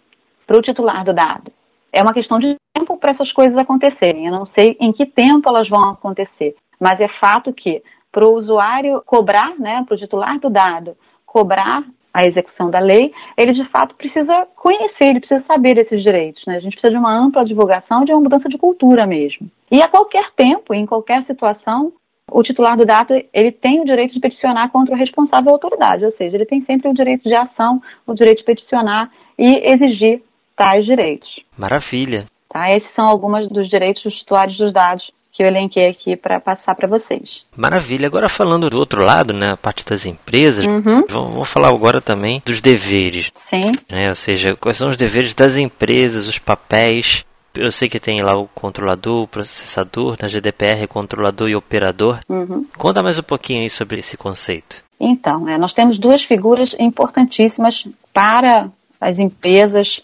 para 0.46 0.58
o 0.58 0.62
titular 0.62 1.06
do 1.06 1.13
dado. 1.13 1.52
É 1.94 2.02
uma 2.02 2.13
questão 2.13 2.39
de 2.39 2.56
tempo 2.74 2.98
para 2.98 3.12
essas 3.12 3.32
coisas 3.32 3.58
acontecerem. 3.58 4.26
Eu 4.26 4.32
não 4.32 4.46
sei 4.58 4.76
em 4.80 4.91
que 4.91 5.06
tempo 5.06 5.50
elas 5.50 5.70
vão 5.70 5.91
acontecer, 5.91 6.56
mas 6.80 7.00
é 7.00 7.08
fato 7.20 7.54
que 7.54 7.82
para 8.12 8.26
o 8.26 8.34
usuário 8.34 9.02
cobrar, 9.06 9.58
né, 9.58 9.84
para 9.88 9.96
o 9.96 9.98
titular 9.98 10.39
do 10.39 10.50
dado, 10.50 10.98
cobrar 11.26 11.84
a 12.13 12.26
execução 12.26 12.70
da 12.70 12.80
lei, 12.80 13.13
ele 13.38 13.54
de 13.54 13.63
fato 13.70 13.96
precisa 13.96 14.46
conhecer, 14.56 15.10
ele 15.10 15.22
precisa 15.22 15.44
saber 15.48 15.76
desses 15.76 16.04
direitos. 16.04 16.44
Né? 16.46 16.58
A 16.58 16.60
gente 16.60 16.74
precisa 16.74 16.91
de 16.91 17.00
uma 17.00 17.17
ampla 17.17 17.46
divulgação, 17.46 18.04
de 18.04 18.12
uma 18.12 18.22
mudança 18.22 18.50
de 18.50 18.58
cultura 18.58 19.08
mesmo. 19.08 19.50
E 19.72 19.82
a 19.82 19.88
qualquer 19.88 20.30
tempo, 20.36 20.74
em 20.74 20.86
qualquer 20.86 21.26
situação, 21.26 21.94
o 22.32 22.41
titular 22.44 22.78
do 22.78 22.86
dado 22.86 23.13
ele 23.34 23.52
tem 23.52 23.82
o 23.82 23.86
direito 23.86 24.13
de 24.13 24.20
peticionar 24.20 24.72
contra 24.72 24.96
o 24.96 24.98
responsável 24.98 25.52
autoridade, 25.52 26.06
ou 26.06 26.12
seja, 26.13 26.36
ele 26.36 26.46
tem 26.46 26.63
sempre 26.65 26.89
o 26.89 26.94
direito 26.94 27.24
de 27.24 27.36
ação, 27.36 27.82
o 28.08 28.13
direito 28.13 28.39
de 28.39 28.46
peticionar 28.46 29.12
e 29.38 29.72
exigir 29.72 30.24
tais 30.56 30.86
direitos. 30.86 31.30
Maravilha. 31.58 32.26
Tá? 32.50 32.72
Esses 32.72 32.94
são 32.94 33.08
alguns 33.08 33.48
dos 33.48 33.70
direitos 33.70 34.04
dos 34.04 34.15
titulares 34.15 34.58
dos 34.58 34.74
dados 34.74 35.12
que 35.32 35.41
eu 35.41 35.48
elenquei 35.48 35.88
aqui 35.88 36.15
para 36.17 36.39
passar 36.41 36.76
para 36.76 36.88
vocês. 36.88 37.46
Maravilha. 37.56 38.06
Agora 38.06 38.28
falando 38.28 38.70
do 38.70 38.78
outro 38.78 39.02
lado, 39.04 39.34
né, 39.34 39.52
a 39.52 39.58
parte 39.58 39.86
das 39.86 40.06
empresas, 40.06 40.65
uhum. 40.67 41.06
vamos 41.08 41.50
falar 41.50 41.70
agora 41.70 42.02
também 42.02 42.41
dos 42.46 42.60
deveres. 42.60 43.32
Sim. 43.34 43.72
Né, 43.89 44.10
ou 44.10 44.15
seja, 44.15 44.56
quais 44.56 44.78
são 44.78 44.89
os 44.89 44.98
deveres 44.98 45.34
das 45.34 45.56
empresas, 45.56 46.28
os 46.28 46.38
papéis. 46.38 47.26
Eu 47.54 47.72
sei 47.72 47.90
que 47.90 48.00
tem 48.00 48.22
lá 48.22 48.36
o 48.36 48.48
controlador, 48.48 49.24
o 49.24 49.28
processador, 49.28 50.18
na 50.22 50.28
GDPR, 50.28 50.88
controlador 50.88 51.50
e 51.50 51.56
operador. 51.56 52.20
Uhum. 52.30 52.66
Conta 52.78 53.04
mais 53.04 53.20
um 53.20 53.24
pouquinho 53.24 53.62
aí 53.62 53.70
sobre 53.70 54.00
esse 54.00 54.16
conceito. 54.16 54.84
Então, 55.00 55.50
é, 55.50 55.58
nós 55.58 55.74
temos 55.74 55.98
duas 55.98 56.24
figuras 56.24 56.76
importantíssimas 56.80 57.88
para 58.14 58.70
as 59.00 59.20
empresas 59.20 60.02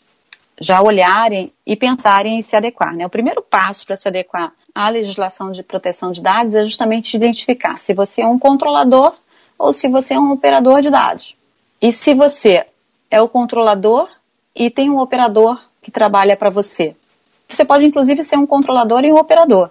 já 0.60 0.82
olharem 0.82 1.54
e 1.66 1.76
pensarem 1.76 2.40
em 2.40 2.42
se 2.42 2.56
adequar. 2.56 2.96
Né? 2.96 3.06
O 3.06 3.10
primeiro 3.10 3.42
passo 3.42 3.86
para 3.86 3.96
se 3.96 4.08
adequar 4.08 4.52
à 4.74 4.90
legislação 4.90 5.52
de 5.52 5.64
proteção 5.64 6.12
de 6.12 6.22
dados 6.22 6.56
é 6.56 6.64
justamente 6.64 7.16
identificar 7.16 7.78
se 7.78 7.94
você 7.94 8.22
é 8.22 8.28
um 8.28 8.40
controlador 8.40 9.14
ou 9.58 9.72
se 9.72 9.88
você 9.88 10.16
é 10.16 10.20
um 10.20 10.32
operador 10.32 10.82
de 10.82 10.90
dados. 10.90 11.36
E 11.82 11.92
se 11.92 12.14
você 12.14 12.66
é 13.10 13.22
o 13.22 13.30
controlador 13.30 14.10
e 14.56 14.70
tem 14.70 14.90
um 14.90 15.00
operador 15.00 15.62
que 15.82 15.92
trabalha 15.92 16.36
para 16.36 16.50
você. 16.50 16.96
Você 17.48 17.64
pode, 17.66 17.86
inclusive, 17.86 18.24
ser 18.24 18.38
um 18.38 18.46
controlador 18.46 19.04
e 19.04 19.12
um 19.12 19.18
operador. 19.18 19.70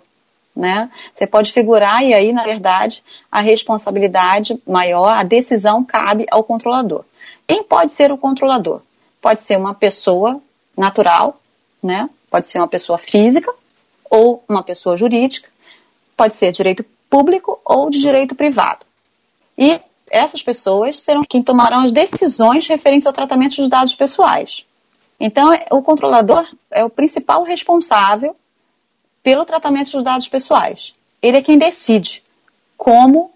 Né? 0.54 0.90
Você 1.14 1.26
pode 1.26 1.52
figurar 1.52 2.02
e 2.02 2.14
aí, 2.14 2.32
na 2.32 2.42
verdade, 2.42 3.02
a 3.30 3.40
responsabilidade 3.40 4.58
maior, 4.66 5.12
a 5.12 5.22
decisão 5.22 5.84
cabe 5.84 6.26
ao 6.30 6.42
controlador. 6.42 7.04
Quem 7.46 7.62
pode 7.62 7.92
ser 7.92 8.10
o 8.10 8.16
controlador? 8.16 8.80
Pode 9.20 9.42
ser 9.42 9.58
uma 9.58 9.74
pessoa 9.74 10.40
natural, 10.76 11.38
né? 11.82 12.08
Pode 12.30 12.48
ser 12.48 12.58
uma 12.58 12.68
pessoa 12.68 12.98
física 12.98 13.52
ou 14.10 14.42
uma 14.48 14.62
pessoa 14.62 14.96
jurídica, 14.96 15.48
pode 16.16 16.34
ser 16.34 16.52
direito 16.52 16.84
público 17.08 17.60
ou 17.64 17.90
de 17.90 18.00
direito 18.00 18.34
privado. 18.34 18.84
E 19.56 19.80
essas 20.10 20.42
pessoas 20.42 20.98
serão 20.98 21.22
quem 21.28 21.42
tomarão 21.42 21.80
as 21.84 21.92
decisões 21.92 22.66
referentes 22.66 23.06
ao 23.06 23.12
tratamento 23.12 23.56
dos 23.56 23.68
dados 23.68 23.94
pessoais. 23.94 24.64
Então, 25.18 25.50
o 25.70 25.82
controlador 25.82 26.46
é 26.70 26.84
o 26.84 26.90
principal 26.90 27.42
responsável 27.42 28.36
pelo 29.22 29.44
tratamento 29.44 29.92
dos 29.92 30.02
dados 30.02 30.28
pessoais. 30.28 30.94
Ele 31.22 31.38
é 31.38 31.42
quem 31.42 31.58
decide 31.58 32.22
como, 32.76 33.32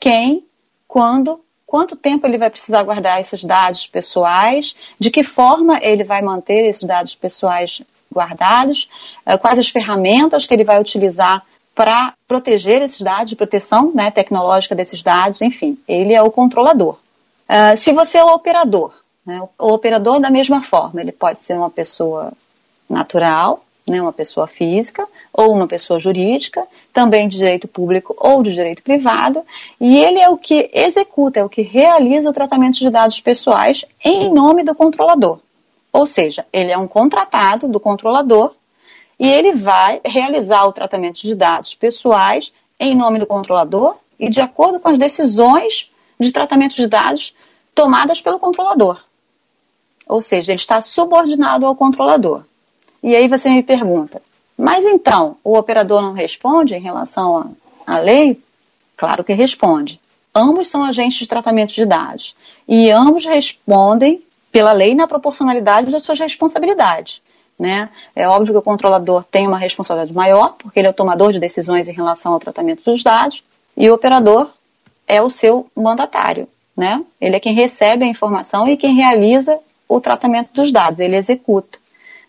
quem, 0.00 0.44
quando 0.86 1.40
quanto 1.68 1.94
tempo 1.94 2.26
ele 2.26 2.38
vai 2.38 2.48
precisar 2.48 2.82
guardar 2.82 3.20
esses 3.20 3.44
dados 3.44 3.86
pessoais, 3.86 4.74
de 4.98 5.10
que 5.10 5.22
forma 5.22 5.78
ele 5.82 6.02
vai 6.02 6.22
manter 6.22 6.66
esses 6.66 6.82
dados 6.82 7.14
pessoais 7.14 7.82
guardados, 8.10 8.88
eh, 9.26 9.36
quais 9.36 9.58
as 9.58 9.68
ferramentas 9.68 10.46
que 10.46 10.54
ele 10.54 10.64
vai 10.64 10.80
utilizar 10.80 11.44
para 11.74 12.14
proteger 12.26 12.80
esses 12.80 13.02
dados, 13.02 13.34
proteção 13.34 13.92
né, 13.94 14.10
tecnológica 14.10 14.74
desses 14.74 15.02
dados, 15.02 15.42
enfim, 15.42 15.78
ele 15.86 16.14
é 16.14 16.22
o 16.22 16.30
controlador. 16.30 16.98
Uh, 17.48 17.76
se 17.76 17.92
você 17.92 18.18
é 18.18 18.24
o 18.24 18.34
operador, 18.34 18.92
né, 19.28 19.46
o 19.58 19.72
operador 19.74 20.18
da 20.18 20.30
mesma 20.30 20.62
forma, 20.62 21.02
ele 21.02 21.12
pode 21.12 21.40
ser 21.40 21.52
uma 21.52 21.68
pessoa 21.68 22.32
natural, 22.88 23.62
né, 23.86 24.00
uma 24.00 24.12
pessoa 24.12 24.46
física 24.46 25.06
ou 25.30 25.52
uma 25.52 25.68
pessoa 25.68 26.00
jurídica, 26.00 26.66
também 26.94 27.28
de 27.28 27.36
direito 27.36 27.68
público 27.68 28.16
ou 28.18 28.42
de 28.42 28.54
direito 28.54 28.82
privado, 28.82 29.44
e 29.78 29.98
ele 29.98 30.18
é 30.18 30.30
o 30.30 30.38
que 30.38 30.70
executa, 30.72 31.40
é 31.40 31.44
o 31.44 31.48
que 31.48 31.60
realiza 31.60 32.30
o 32.30 32.32
tratamento 32.32 32.78
de 32.78 32.88
dados 32.88 33.20
pessoais 33.20 33.84
em 34.02 34.32
nome 34.32 34.64
do 34.64 34.74
controlador. 34.74 35.40
Ou 35.92 36.06
seja, 36.06 36.46
ele 36.50 36.72
é 36.72 36.78
um 36.78 36.88
contratado 36.88 37.68
do 37.68 37.78
controlador 37.78 38.54
e 39.20 39.28
ele 39.28 39.52
vai 39.52 40.00
realizar 40.06 40.64
o 40.64 40.72
tratamento 40.72 41.20
de 41.20 41.34
dados 41.34 41.74
pessoais 41.74 42.50
em 42.80 42.96
nome 42.96 43.18
do 43.18 43.26
controlador 43.26 43.96
e 44.18 44.30
de 44.30 44.40
acordo 44.40 44.80
com 44.80 44.88
as 44.88 44.96
decisões 44.96 45.90
de 46.18 46.32
tratamento 46.32 46.76
de 46.76 46.86
dados 46.86 47.34
tomadas 47.74 48.22
pelo 48.22 48.38
controlador. 48.38 49.06
Ou 50.08 50.22
seja, 50.22 50.52
ele 50.52 50.60
está 50.60 50.80
subordinado 50.80 51.66
ao 51.66 51.76
controlador. 51.76 52.42
E 53.02 53.14
aí 53.14 53.28
você 53.28 53.50
me 53.50 53.62
pergunta, 53.62 54.20
mas 54.56 54.84
então 54.84 55.36
o 55.44 55.56
operador 55.56 56.02
não 56.02 56.12
responde 56.12 56.74
em 56.74 56.80
relação 56.80 57.54
à 57.86 57.98
lei? 57.98 58.40
Claro 58.96 59.22
que 59.22 59.32
responde. 59.32 60.00
Ambos 60.34 60.68
são 60.68 60.84
agentes 60.84 61.18
de 61.18 61.28
tratamento 61.28 61.74
de 61.74 61.84
dados 61.84 62.34
e 62.66 62.90
ambos 62.90 63.24
respondem 63.24 64.22
pela 64.50 64.72
lei 64.72 64.94
na 64.94 65.06
proporcionalidade 65.06 65.90
das 65.90 66.02
suas 66.02 66.18
responsabilidades. 66.18 67.22
Né? 67.58 67.88
É 68.14 68.26
óbvio 68.26 68.54
que 68.54 68.58
o 68.58 68.62
controlador 68.62 69.24
tem 69.24 69.46
uma 69.46 69.58
responsabilidade 69.58 70.14
maior, 70.14 70.54
porque 70.58 70.78
ele 70.78 70.86
é 70.86 70.90
o 70.90 70.94
tomador 70.94 71.32
de 71.32 71.40
decisões 71.40 71.88
em 71.88 71.92
relação 71.92 72.32
ao 72.32 72.38
tratamento 72.38 72.82
dos 72.84 73.02
dados, 73.02 73.42
e 73.76 73.90
o 73.90 73.94
operador 73.94 74.50
é 75.06 75.20
o 75.20 75.28
seu 75.28 75.66
mandatário. 75.74 76.48
Né? 76.76 77.04
Ele 77.20 77.34
é 77.34 77.40
quem 77.40 77.54
recebe 77.54 78.04
a 78.04 78.08
informação 78.08 78.68
e 78.68 78.76
quem 78.76 78.94
realiza 78.94 79.58
o 79.88 80.00
tratamento 80.00 80.52
dos 80.52 80.70
dados, 80.70 81.00
ele 81.00 81.16
executa. 81.16 81.78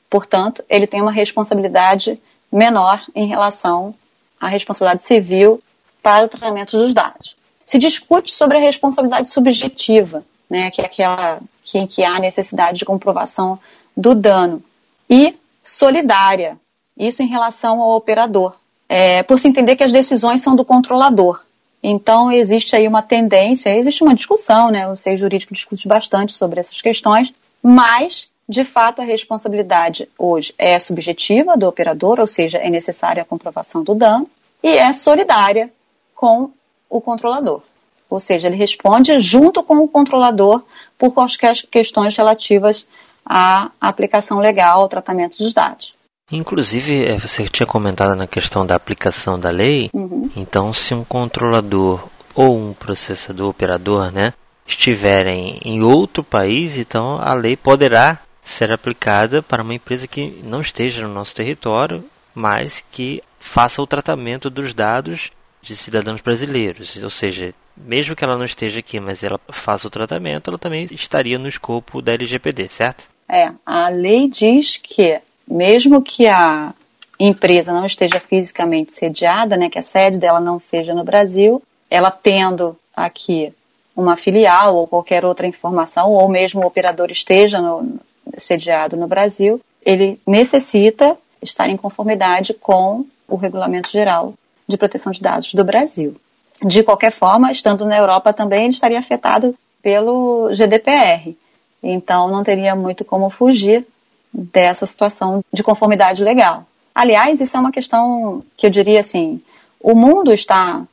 Portanto, 0.10 0.64
ele 0.70 0.88
tem 0.88 1.02
uma 1.02 1.12
responsabilidade 1.12 2.20
menor 2.52 3.04
em 3.14 3.28
relação 3.28 3.94
à 4.40 4.48
responsabilidade 4.48 5.06
civil 5.06 5.62
para 6.02 6.26
o 6.26 6.30
tratamento 6.30 6.78
dos 6.78 6.94
dados. 6.94 7.36
Se 7.66 7.78
discute 7.78 8.32
sobre 8.32 8.58
a 8.58 8.62
responsabilidade 8.62 9.30
subjetiva, 9.30 10.24
né, 10.50 10.72
que 10.72 10.82
é 10.82 10.86
aquela 10.86 11.40
em 11.72 11.86
que 11.86 12.04
há 12.04 12.18
necessidade 12.20 12.80
de 12.80 12.86
comprovação 12.86 13.60
do 13.96 14.16
dano, 14.16 14.64
e 15.08 15.36
solidária, 15.64 16.58
isso 16.98 17.22
em 17.22 17.28
relação 17.28 17.80
ao 17.80 17.96
operador, 17.96 18.56
é, 18.88 19.22
por 19.22 19.38
se 19.38 19.48
entender 19.48 19.76
que 19.76 19.84
as 19.84 19.92
decisões 19.92 20.42
são 20.42 20.56
do 20.56 20.66
controlador. 20.66 21.42
Então, 21.82 22.32
existe 22.32 22.76
aí 22.76 22.88
uma 22.88 23.02
tendência, 23.02 23.70
existe 23.78 24.04
uma 24.04 24.16
discussão, 24.16 24.70
né? 24.70 24.88
O 24.88 24.98
seio 24.98 25.18
jurídico 25.18 25.54
discute 25.54 25.88
bastante 25.88 26.34
sobre 26.34 26.60
essas 26.60 26.82
questões, 26.82 27.32
mas, 27.62 28.30
de 28.48 28.64
fato, 28.64 29.02
a 29.02 29.06
responsabilidade 29.06 30.08
hoje 30.18 30.54
é 30.58 30.78
subjetiva 30.80 31.58
do 31.58 31.68
operador, 31.68 32.20
ou 32.20 32.28
seja, 32.28 32.58
é 32.58 32.70
necessária 32.70 33.22
a 33.22 33.26
comprovação 33.26 33.84
do 33.84 33.94
dano, 33.94 34.28
e 34.64 34.70
é 34.70 34.92
solidária 34.92 35.72
com 36.16 36.52
o 36.90 37.00
controlador. 37.00 37.62
Ou 38.10 38.20
seja, 38.20 38.48
ele 38.48 38.58
responde 38.58 39.20
junto 39.20 39.64
com 39.64 39.78
o 39.78 39.88
controlador 39.88 40.64
por 40.98 41.14
quaisquer 41.14 41.56
questões 41.72 42.18
relativas 42.18 42.88
à 43.26 43.70
aplicação 43.80 44.40
legal 44.40 44.82
ao 44.82 44.90
tratamento 44.90 45.38
dos 45.38 45.54
dados. 45.54 45.94
Inclusive, 46.32 47.06
é, 47.06 47.18
você 47.18 47.48
tinha 47.48 47.66
comentado 47.66 48.16
na 48.16 48.28
questão 48.28 48.66
da 48.66 48.76
aplicação 48.76 49.40
da 49.40 49.50
lei, 49.50 49.90
uhum. 49.94 50.30
então 50.36 50.74
se 50.74 50.94
um 50.94 51.04
controlador 51.04 52.08
ou 52.36 52.56
um 52.56 52.74
processador 52.74 53.50
operador, 53.50 54.12
né, 54.12 54.34
estiverem 54.70 55.60
em 55.66 55.82
outro 55.82 56.24
país, 56.24 56.78
então 56.78 57.20
a 57.20 57.34
lei 57.34 57.58
poderá 57.58 58.20
ser 58.44 58.72
aplicada 58.72 59.42
para 59.42 59.64
uma 59.64 59.74
empresa 59.74 60.08
que 60.08 60.42
não 60.44 60.62
esteja 60.62 61.08
no 61.08 61.14
nosso 61.14 61.36
território, 61.36 62.04
mas 62.34 62.84
que 62.92 63.22
faça 63.40 63.82
o 63.82 63.88
tratamento 63.88 64.50
dos 64.50 64.74
dados 64.74 65.32
de 65.62 65.76
cidadãos 65.76 66.22
brasileiros. 66.22 67.02
Ou 67.04 67.10
seja, 67.10 67.54
mesmo 67.76 68.16
que 68.16 68.24
ela 68.24 68.38
não 68.38 68.46
esteja 68.46 68.80
aqui, 68.80 69.00
mas 69.00 69.24
ela 69.24 69.40
faça 69.50 69.88
o 69.88 69.92
tratamento, 69.92 70.50
ela 70.50 70.58
também 70.58 70.86
estaria 70.92 71.38
no 71.38 71.48
escopo 71.48 72.02
da 72.02 72.14
LGPD, 72.14 72.70
certo? 72.70 73.06
É, 73.28 73.52
a 73.66 73.90
lei 73.90 74.28
diz 74.28 74.78
que 74.78 75.20
mesmo 75.48 76.02
que 76.02 76.28
a 76.28 76.74
empresa 77.20 77.74
não 77.74 77.86
esteja 77.86 78.20
fisicamente 78.20 78.94
sediada, 78.94 79.58
né, 79.58 79.70
que 79.70 79.80
a 79.80 79.84
sede 79.84 80.18
dela 80.18 80.40
não 80.40 80.60
seja 80.60 80.94
no 80.94 81.04
Brasil, 81.04 81.62
ela 81.90 82.12
tendo 82.12 82.78
aqui 82.96 83.54
uma 84.00 84.16
filial 84.16 84.76
ou 84.76 84.88
qualquer 84.88 85.26
outra 85.26 85.46
informação, 85.46 86.12
ou 86.12 86.28
mesmo 86.30 86.62
o 86.62 86.66
operador 86.66 87.12
esteja 87.12 87.60
no, 87.60 88.00
sediado 88.38 88.96
no 88.96 89.08
Brasil, 89.08 89.60
ele 89.86 90.20
necessita 90.26 91.18
estar 91.42 91.70
em 91.70 91.78
conformidade 91.78 92.54
com 92.54 93.06
o 93.28 93.36
Regulamento 93.36 93.90
Geral 93.90 94.34
de 94.68 94.78
Proteção 94.78 95.12
de 95.12 95.22
Dados 95.22 95.54
do 95.54 95.64
Brasil. 95.64 96.16
De 96.64 96.84
qualquer 96.84 97.12
forma, 97.12 97.52
estando 97.52 97.86
na 97.86 97.98
Europa 97.98 98.34
também, 98.34 98.64
ele 98.64 98.74
estaria 98.74 99.00
afetado 99.00 99.56
pelo 99.82 100.50
GDPR. 100.54 101.36
Então, 101.82 102.30
não 102.30 102.44
teria 102.44 102.76
muito 102.76 103.06
como 103.06 103.30
fugir 103.30 103.88
dessa 104.34 104.86
situação 104.86 105.44
de 105.52 105.64
conformidade 105.64 106.24
legal. 106.24 106.66
Aliás, 106.94 107.40
isso 107.40 107.56
é 107.56 107.60
uma 107.60 107.72
questão 107.72 108.44
que 108.58 108.66
eu 108.66 108.70
diria 108.70 109.00
assim: 109.00 109.42
o 109.80 109.96
mundo 109.96 110.34
está 110.34 110.84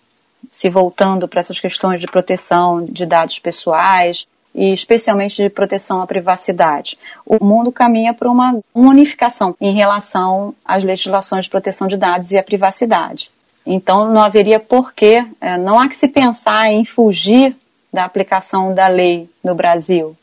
se 0.51 0.69
voltando 0.71 1.29
para 1.29 1.41
essas 1.41 1.61
questões 1.61 2.01
de 2.01 2.07
proteção 2.07 2.85
de 2.85 3.05
dados 3.05 3.39
pessoais 3.39 4.27
e 4.55 4.73
especialmente 4.73 5.37
de 5.37 5.51
proteção 5.51 6.01
à 6.01 6.07
privacidade. 6.07 6.99
O 7.27 7.45
mundo 7.45 7.71
caminha 7.71 8.15
para 8.15 8.31
uma 8.31 8.59
unificação 8.75 9.55
em 9.61 9.75
relação 9.75 10.55
às 10.65 10.83
legislações 10.83 11.45
de 11.45 11.51
proteção 11.51 11.87
de 11.87 11.97
dados 11.97 12.33
e 12.33 12.39
à 12.39 12.43
privacidade. 12.43 13.31
Então, 13.67 14.11
não 14.11 14.23
haveria 14.23 14.59
porquê, 14.61 15.27
é, 15.41 15.59
não 15.59 15.79
há 15.79 15.89
que 15.89 15.97
se 15.97 16.09
pensar 16.09 16.71
em 16.71 16.85
fugir 16.85 17.55
da 17.93 18.05
aplicação 18.05 18.73
da 18.73 18.87
lei 18.87 19.29
no 19.43 19.55
Brasil. 19.55 20.17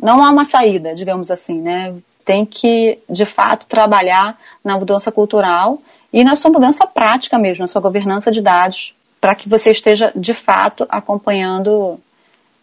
Não 0.00 0.22
há 0.22 0.30
uma 0.30 0.44
saída, 0.44 0.94
digamos 0.94 1.30
assim, 1.30 1.60
né? 1.60 1.94
Tem 2.24 2.44
que, 2.44 2.98
de 3.08 3.24
fato, 3.24 3.66
trabalhar 3.66 4.38
na 4.62 4.78
mudança 4.78 5.10
cultural 5.10 5.78
e 6.12 6.22
na 6.22 6.36
sua 6.36 6.50
mudança 6.50 6.86
prática 6.86 7.38
mesmo, 7.38 7.62
na 7.62 7.68
sua 7.68 7.80
governança 7.80 8.30
de 8.30 8.40
dados, 8.40 8.94
para 9.22 9.36
que 9.36 9.48
você 9.48 9.70
esteja, 9.70 10.12
de 10.16 10.34
fato, 10.34 10.84
acompanhando 10.88 12.00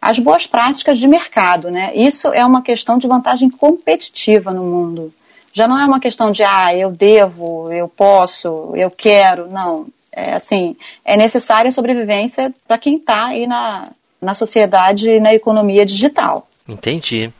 as 0.01 0.19
boas 0.19 0.45
práticas 0.45 0.99
de 0.99 1.07
mercado, 1.07 1.71
né? 1.71 1.95
Isso 1.95 2.27
é 2.33 2.45
uma 2.45 2.61
questão 2.61 2.97
de 2.97 3.07
vantagem 3.07 3.49
competitiva 3.49 4.51
no 4.51 4.63
mundo. 4.63 5.13
Já 5.53 5.69
não 5.69 5.79
é 5.79 5.85
uma 5.85 6.01
questão 6.01 6.31
de, 6.31 6.43
ah, 6.43 6.75
eu 6.75 6.91
devo, 6.91 7.71
eu 7.71 7.87
posso, 7.87 8.73
eu 8.75 8.91
quero. 8.91 9.49
Não 9.49 9.87
é, 10.11 10.33
assim, 10.33 10.75
é 11.05 11.15
necessária 11.15 11.71
sobrevivência 11.71 12.53
para 12.67 12.77
quem 12.77 12.95
está 12.95 13.27
aí 13.27 13.47
na, 13.47 13.89
na 14.21 14.33
sociedade 14.33 15.09
e 15.09 15.19
na 15.21 15.33
economia 15.33 15.85
digital. 15.85 16.45
Entendi. 16.67 17.31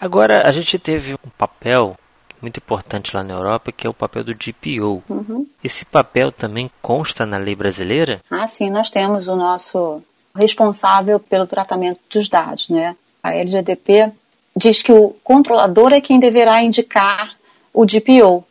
Agora, 0.00 0.42
a 0.44 0.50
gente 0.50 0.76
teve 0.76 1.14
um 1.14 1.30
papel 1.38 1.96
muito 2.46 2.58
importante 2.58 3.14
lá 3.14 3.24
na 3.24 3.34
Europa, 3.34 3.72
que 3.72 3.86
é 3.86 3.90
o 3.90 3.94
papel 3.94 4.22
do 4.22 4.32
GPO. 4.32 5.02
Uhum. 5.08 5.46
Esse 5.64 5.84
papel 5.84 6.30
também 6.30 6.70
consta 6.80 7.26
na 7.26 7.38
lei 7.38 7.56
brasileira? 7.56 8.20
Ah, 8.30 8.46
sim, 8.46 8.70
nós 8.70 8.88
temos 8.88 9.26
o 9.26 9.34
nosso 9.34 10.00
responsável 10.34 11.18
pelo 11.18 11.46
tratamento 11.46 11.98
dos 12.08 12.28
dados, 12.28 12.68
né? 12.68 12.94
A 13.20 13.34
LGDP 13.34 14.12
diz 14.56 14.80
que 14.80 14.92
o 14.92 15.16
controlador 15.24 15.92
é 15.92 16.00
quem 16.00 16.20
deverá 16.20 16.62
indicar 16.62 17.36
o 17.74 17.84
GPO, 17.84 18.44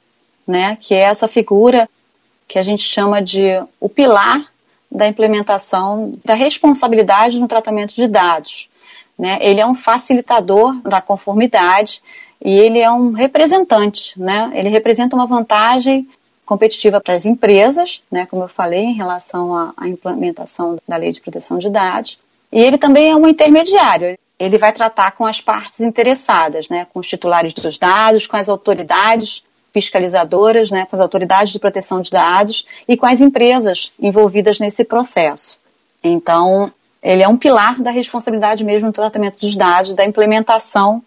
né? 0.46 0.78
Que 0.82 0.94
é 0.94 1.06
essa 1.06 1.28
figura 1.28 1.90
que 2.48 2.60
a 2.60 2.62
gente 2.62 2.84
chama 2.84 3.22
de 3.22 3.64
o 3.80 3.88
pilar 3.88 4.46
da 4.92 5.08
implementação 5.08 6.14
da 6.24 6.34
responsabilidade 6.34 7.40
no 7.40 7.48
tratamento 7.48 7.96
de 7.96 8.08
dados. 8.08 8.70
Né? 9.18 9.38
Ele 9.42 9.62
é 9.62 9.66
um 9.66 9.74
facilitador 9.74 10.76
da 10.82 11.02
conformidade 11.02 12.02
e 12.44 12.54
ele 12.54 12.80
é 12.80 12.92
um 12.92 13.12
representante, 13.12 14.20
né? 14.20 14.52
Ele 14.54 14.70
representa 14.70 15.16
uma 15.16 15.26
vantagem 15.26 16.08
competitiva 16.46 17.02
para 17.02 17.16
as 17.16 17.26
empresas, 17.26 18.02
né? 18.12 18.26
Como 18.26 18.44
eu 18.44 18.48
falei, 18.48 18.84
em 18.84 18.94
relação 18.94 19.56
à, 19.56 19.88
implementação 19.88 20.78
da 20.88 20.98
lei 20.98 21.12
de 21.12 21.22
proteção 21.22 21.58
de 21.58 21.70
dados. 21.70 22.18
E 22.52 22.60
ele 22.60 22.78
também 22.78 23.12
é 23.12 23.16
um 23.16 23.28
intermediário. 23.28 24.18
Ele 24.38 24.58
vai 24.58 24.72
tratar 24.74 25.12
com 25.12 25.26
as 25.26 25.42
partes 25.42 25.80
interessadas, 25.80 26.70
né? 26.70 26.86
Com 26.94 27.00
os 27.00 27.08
titulares 27.08 27.54
dos 27.54 27.78
dados, 27.78 28.28
com 28.28 28.38
as 28.38 28.50
autoridades 28.50 29.44
fiscalizadoras, 29.76 30.72
né, 30.72 30.86
com 30.86 30.96
as 30.96 31.02
autoridades 31.02 31.52
de 31.52 31.60
proteção 31.60 32.00
de 32.00 32.10
dados 32.10 32.66
e 32.88 32.96
com 32.96 33.06
as 33.06 33.20
empresas 33.20 33.92
envolvidas 34.00 34.58
nesse 34.58 34.86
processo. 34.86 35.58
Então, 36.02 36.72
ele 37.04 37.22
é 37.22 37.28
um 37.28 37.36
pilar 37.36 37.82
da 37.82 37.92
responsabilidade 37.92 38.64
mesmo 38.64 38.88
no 38.88 38.94
tratamento 38.94 39.42
dos 39.42 39.54
dados, 39.54 39.94
da 39.94 40.06
implementação 40.06 41.04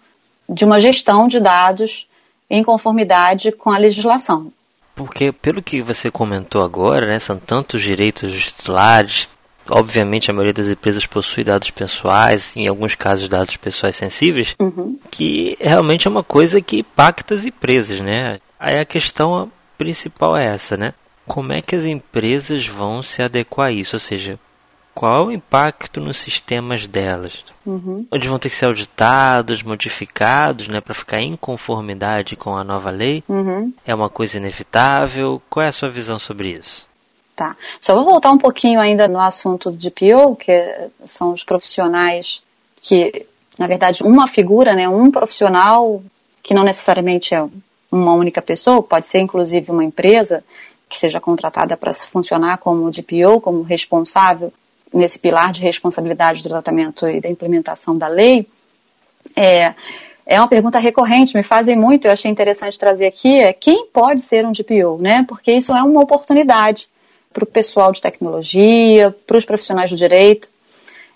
de 0.49 0.65
uma 0.65 0.81
gestão 0.81 1.29
de 1.29 1.41
dados 1.41 2.07
em 2.49 2.63
conformidade 2.65 3.53
com 3.53 3.71
a 3.71 3.79
legislação. 3.79 4.51
Porque, 4.95 5.31
pelo 5.31 5.63
que 5.63 5.81
você 5.81 6.11
comentou 6.11 6.65
agora, 6.65 7.07
né, 7.07 7.19
são 7.19 7.39
tantos 7.39 7.83
direitos 7.83 8.33
dos 8.33 8.47
titulares, 8.47 9.29
obviamente 9.71 10.31
a 10.31 10.35
maioria 10.35 10.55
das 10.55 10.69
empresas 10.69 11.07
possui 11.07 11.45
dados 11.45 11.71
pessoais, 11.71 12.57
em 12.57 12.67
alguns 12.67 12.95
casos 12.95 13.29
dados 13.29 13.57
pessoais 13.57 13.95
sensíveis, 13.95 14.57
uhum. 14.59 14.99
que 15.11 15.57
realmente 15.61 16.09
é 16.09 16.11
uma 16.11 16.25
coisa 16.25 16.61
que 16.61 16.81
impacta 16.81 17.35
as 17.35 17.45
empresas, 17.45 18.01
né? 18.01 18.39
Aí 18.59 18.79
a 18.79 18.85
questão 18.85 19.51
principal 19.77 20.37
é 20.37 20.47
essa, 20.47 20.77
né? 20.77 20.95
Como 21.27 21.53
é 21.53 21.61
que 21.61 21.77
as 21.77 21.85
empresas 21.85 22.67
vão 22.67 23.03
se 23.03 23.23
adequar 23.23 23.69
a 23.69 23.73
isso? 23.73 23.95
Ou 23.95 24.01
seja, 24.01 24.39
qual 24.99 25.27
o 25.27 25.33
impacto 25.33 26.01
nos 26.01 26.17
sistemas 26.17 26.85
delas? 26.89 27.45
Uhum. 27.65 28.05
Onde 28.11 28.27
vão 28.27 28.37
ter 28.37 28.51
que 28.51 28.57
ser 28.57 28.65
auditados, 28.65 29.63
modificados, 29.63 30.67
né, 30.67 30.81
para 30.81 30.93
ficar 30.93 31.21
em 31.21 31.37
conformidade 31.37 32.35
com 32.35 32.57
a 32.57 32.65
nova 32.65 32.91
lei? 32.91 33.23
Uhum. 33.29 33.73
É 33.87 33.95
uma 33.95 34.11
coisa 34.11 34.39
inevitável? 34.39 35.41
Qual 35.49 35.65
é 35.65 35.69
a 35.69 35.73
sua 35.73 35.89
visão 35.89 36.19
sobre 36.19 36.51
isso? 36.51 36.85
Tá. 37.37 37.57
Só 37.81 37.95
vou 37.95 38.05
voltar 38.05 38.33
um 38.33 38.39
pouquinho 38.39 38.81
ainda 38.81 39.07
no 39.07 39.21
assunto 39.21 39.71
de 39.71 39.89
PO, 39.89 40.35
que 40.35 40.91
são 41.07 41.31
os 41.31 41.45
profissionais 41.45 42.43
que, 42.81 43.25
na 43.57 43.69
verdade, 43.69 44.03
uma 44.03 44.27
figura, 44.27 44.75
né, 44.75 44.89
um 44.89 45.13
profissional 45.13 46.03
que 46.43 46.53
não 46.53 46.65
necessariamente 46.65 47.37
é 47.37 47.49
uma 47.93 48.15
única 48.15 48.43
pessoa, 48.43 48.83
pode 48.83 49.07
ser 49.07 49.21
inclusive 49.21 49.71
uma 49.71 49.85
empresa 49.85 50.43
que 50.89 50.99
seja 50.99 51.21
contratada 51.21 51.77
para 51.77 51.93
funcionar 51.93 52.59
como 52.59 52.91
DPO, 52.91 53.41
como 53.41 53.63
responsável 53.63 54.53
nesse 54.93 55.19
pilar 55.19 55.53
de 55.53 55.63
responsabilidade 55.63 56.43
do 56.43 56.49
tratamento 56.49 57.07
e 57.09 57.21
da 57.21 57.29
implementação 57.29 57.97
da 57.97 58.09
lei, 58.09 58.47
é, 59.37 59.75
é 60.27 60.41
uma 60.41 60.49
pergunta 60.49 60.79
recorrente, 60.79 61.37
me 61.37 61.43
fazem 61.43 61.77
muito, 61.77 62.07
eu 62.07 62.13
achei 62.13 62.31
interessante 62.31 62.79
trazer 62.79 63.07
aqui, 63.07 63.41
é 63.41 63.53
quem 63.53 63.87
pode 63.87 64.21
ser 64.23 64.45
um 64.47 64.53
DPO, 64.53 64.99
né? 65.01 65.25
Porque 65.27 65.53
isso 65.53 65.75
é 65.75 65.83
uma 65.83 66.03
oportunidade 66.03 66.89
para 67.33 67.45
o 67.45 67.47
pessoal 67.47 67.93
de 67.93 68.01
tecnologia, 68.01 69.15
para 69.27 69.37
os 69.37 69.45
profissionais 69.45 69.91
do 69.91 69.97
direito. 69.97 70.49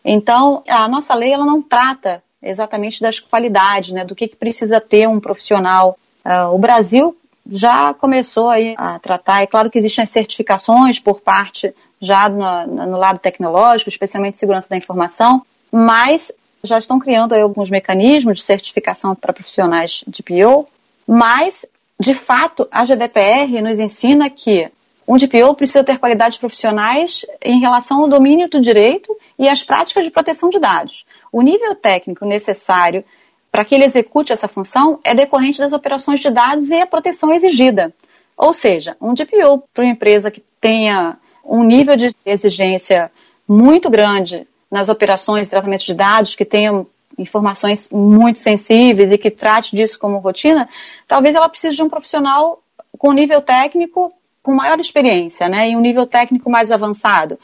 Então, 0.04 0.62
a 0.68 0.88
nossa 0.88 1.14
lei 1.14 1.32
ela 1.32 1.44
não 1.44 1.62
trata 1.62 2.22
exatamente 2.42 3.00
das 3.00 3.20
qualidades, 3.20 3.92
né, 3.92 4.04
do 4.04 4.14
que, 4.14 4.26
que 4.26 4.36
precisa 4.36 4.80
ter 4.80 5.08
um 5.08 5.20
profissional. 5.20 5.96
Uh, 6.24 6.54
o 6.54 6.58
Brasil 6.58 7.16
já 7.50 7.94
começou 7.94 8.48
aí 8.48 8.74
a 8.76 8.98
tratar, 8.98 9.42
é 9.42 9.46
claro 9.46 9.70
que 9.70 9.78
existem 9.78 10.02
as 10.02 10.10
certificações 10.10 10.98
por 10.98 11.20
parte 11.20 11.72
já 12.02 12.28
no, 12.28 12.98
lado 12.98 13.20
tecnológico, 13.20 13.88
especialmente 13.88 14.36
segurança 14.36 14.68
da 14.68 14.76
informação, 14.76 15.46
mas 15.70 16.32
já 16.64 16.76
estão 16.76 16.98
criando 16.98 17.32
alguns 17.32 17.70
mecanismos 17.70 18.38
de 18.38 18.42
certificação 18.42 19.14
para 19.14 19.32
profissionais 19.32 20.02
de 20.06 20.20
PO, 20.20 20.66
mas, 21.06 21.64
de 21.98 22.12
fato, 22.12 22.68
a 22.72 22.84
GDPR 22.84 23.62
nos 23.62 23.78
ensina 23.78 24.28
que 24.28 24.68
um 25.06 25.16
DPO 25.16 25.54
precisa 25.54 25.84
ter 25.84 25.98
qualidades 25.98 26.38
profissionais 26.38 27.24
em 27.40 27.60
relação 27.60 28.00
ao 28.00 28.08
domínio 28.08 28.48
do 28.48 28.60
direito 28.60 29.16
e 29.38 29.48
às 29.48 29.62
práticas 29.62 30.04
de 30.04 30.10
proteção 30.10 30.48
de 30.48 30.58
dados. 30.58 31.04
O 31.30 31.40
nível 31.40 31.74
técnico 31.76 32.24
necessário 32.24 33.04
para 33.50 33.64
que 33.64 33.74
ele 33.74 33.84
execute 33.84 34.32
essa 34.32 34.48
função 34.48 34.98
é 35.04 35.14
decorrente 35.14 35.58
das 35.58 35.72
operações 35.72 36.18
de 36.20 36.30
dados 36.30 36.70
e 36.70 36.80
a 36.80 36.86
proteção 36.86 37.32
exigida. 37.32 37.92
Ou 38.36 38.52
seja, 38.52 38.96
um 39.00 39.14
DPO 39.14 39.64
para 39.72 39.84
uma 39.84 39.92
empresa 39.92 40.30
que 40.30 40.42
tenha 40.60 41.18
um 41.44 41.62
nível 41.62 41.96
de 41.96 42.14
exigência 42.24 43.10
muito 43.48 43.90
grande 43.90 44.46
nas 44.70 44.88
operações 44.88 45.46
de 45.46 45.50
tratamento 45.50 45.84
de 45.84 45.94
dados, 45.94 46.34
que 46.34 46.44
tenham 46.44 46.86
informações 47.18 47.88
muito 47.90 48.38
sensíveis 48.38 49.12
e 49.12 49.18
que 49.18 49.30
trate 49.30 49.76
disso 49.76 49.98
como 49.98 50.18
rotina, 50.18 50.68
talvez 51.06 51.34
ela 51.34 51.48
precise 51.48 51.76
de 51.76 51.82
um 51.82 51.88
profissional 51.88 52.62
com 52.98 53.12
nível 53.12 53.42
técnico 53.42 54.12
com 54.42 54.54
maior 54.54 54.80
experiência, 54.80 55.48
né, 55.48 55.70
e 55.70 55.76
um 55.76 55.80
nível 55.80 56.06
técnico 56.06 56.50
mais 56.50 56.72
avançado. 56.72 57.38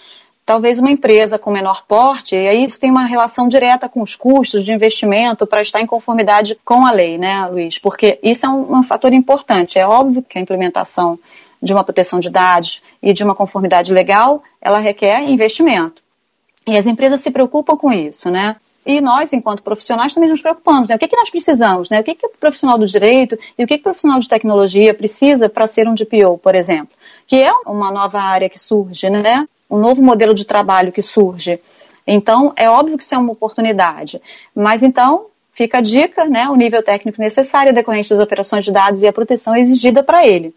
Talvez 0.44 0.78
uma 0.78 0.90
empresa 0.90 1.38
com 1.38 1.50
menor 1.50 1.84
porte, 1.86 2.34
e 2.34 2.48
aí 2.48 2.64
isso 2.64 2.80
tem 2.80 2.90
uma 2.90 3.04
relação 3.04 3.46
direta 3.46 3.88
com 3.88 4.00
os 4.02 4.16
custos 4.16 4.64
de 4.64 4.72
investimento 4.72 5.46
para 5.46 5.60
estar 5.60 5.80
em 5.80 5.86
conformidade 5.86 6.58
com 6.64 6.86
a 6.86 6.90
lei, 6.90 7.18
né, 7.18 7.46
Luiz? 7.46 7.78
Porque 7.78 8.18
isso 8.22 8.46
é 8.46 8.48
um, 8.48 8.78
um 8.78 8.82
fator 8.82 9.12
importante. 9.12 9.78
É 9.78 9.86
óbvio 9.86 10.22
que 10.22 10.38
a 10.38 10.40
implementação 10.40 11.18
de 11.62 11.72
uma 11.72 11.84
proteção 11.84 12.20
de 12.20 12.30
dados 12.30 12.82
e 13.02 13.12
de 13.12 13.24
uma 13.24 13.34
conformidade 13.34 13.92
legal, 13.92 14.42
ela 14.60 14.78
requer 14.78 15.22
investimento. 15.28 16.02
E 16.66 16.76
as 16.76 16.86
empresas 16.86 17.20
se 17.20 17.30
preocupam 17.30 17.76
com 17.76 17.92
isso, 17.92 18.30
né? 18.30 18.56
E 18.88 19.02
nós, 19.02 19.34
enquanto 19.34 19.62
profissionais, 19.62 20.14
também 20.14 20.30
nos 20.30 20.40
preocupamos. 20.40 20.88
Né? 20.88 20.96
O 20.96 20.98
que, 20.98 21.04
é 21.04 21.08
que 21.08 21.16
nós 21.16 21.28
precisamos? 21.28 21.90
Né? 21.90 22.00
O 22.00 22.04
que, 22.04 22.12
é 22.12 22.14
que 22.14 22.26
o 22.26 22.30
profissional 22.40 22.78
do 22.78 22.86
direito 22.86 23.38
e 23.58 23.62
o 23.62 23.66
que, 23.66 23.74
é 23.74 23.76
que 23.76 23.82
o 23.82 23.84
profissional 23.84 24.18
de 24.18 24.26
tecnologia 24.26 24.94
precisa 24.94 25.46
para 25.46 25.66
ser 25.66 25.86
um 25.86 25.94
DPO, 25.94 26.38
por 26.38 26.54
exemplo? 26.54 26.88
Que 27.26 27.36
é 27.36 27.52
uma 27.66 27.90
nova 27.90 28.18
área 28.18 28.48
que 28.48 28.58
surge, 28.58 29.10
né? 29.10 29.46
um 29.70 29.76
novo 29.76 30.02
modelo 30.02 30.32
de 30.32 30.46
trabalho 30.46 30.90
que 30.90 31.02
surge. 31.02 31.60
Então, 32.06 32.54
é 32.56 32.70
óbvio 32.70 32.96
que 32.96 33.04
isso 33.04 33.14
é 33.14 33.18
uma 33.18 33.32
oportunidade. 33.32 34.22
Mas 34.54 34.82
então, 34.82 35.26
fica 35.52 35.78
a 35.78 35.82
dica, 35.82 36.24
né? 36.24 36.48
o 36.48 36.56
nível 36.56 36.82
técnico 36.82 37.20
necessário 37.20 37.74
decorrente 37.74 38.08
das 38.08 38.20
operações 38.20 38.64
de 38.64 38.72
dados 38.72 39.02
e 39.02 39.06
a 39.06 39.12
proteção 39.12 39.54
exigida 39.54 40.02
para 40.02 40.26
ele. 40.26 40.54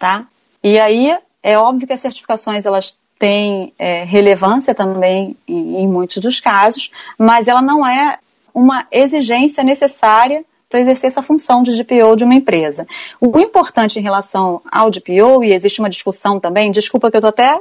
Tá? 0.00 0.26
E 0.64 0.78
aí, 0.78 1.14
é 1.42 1.58
óbvio 1.58 1.86
que 1.86 1.92
as 1.92 2.00
certificações 2.00 2.64
elas 2.64 2.98
tem 3.18 3.74
é, 3.78 4.02
relevância 4.04 4.74
também 4.74 5.36
em, 5.46 5.82
em 5.82 5.86
muitos 5.86 6.16
dos 6.22 6.40
casos, 6.40 6.90
mas 7.18 7.48
ela 7.48 7.60
não 7.60 7.86
é 7.86 8.18
uma 8.54 8.86
exigência 8.90 9.62
necessária 9.62 10.42
para 10.70 10.80
exercer 10.80 11.08
essa 11.08 11.20
função 11.20 11.62
de 11.62 11.76
DPO 11.76 12.16
de 12.16 12.24
uma 12.24 12.34
empresa. 12.34 12.86
O 13.20 13.38
importante 13.38 13.98
em 13.98 14.02
relação 14.02 14.62
ao 14.72 14.88
DPO, 14.88 15.44
e 15.44 15.52
existe 15.52 15.80
uma 15.80 15.90
discussão 15.90 16.40
também, 16.40 16.70
desculpa 16.70 17.10
que 17.10 17.16
eu 17.16 17.18
estou 17.18 17.28
até 17.28 17.60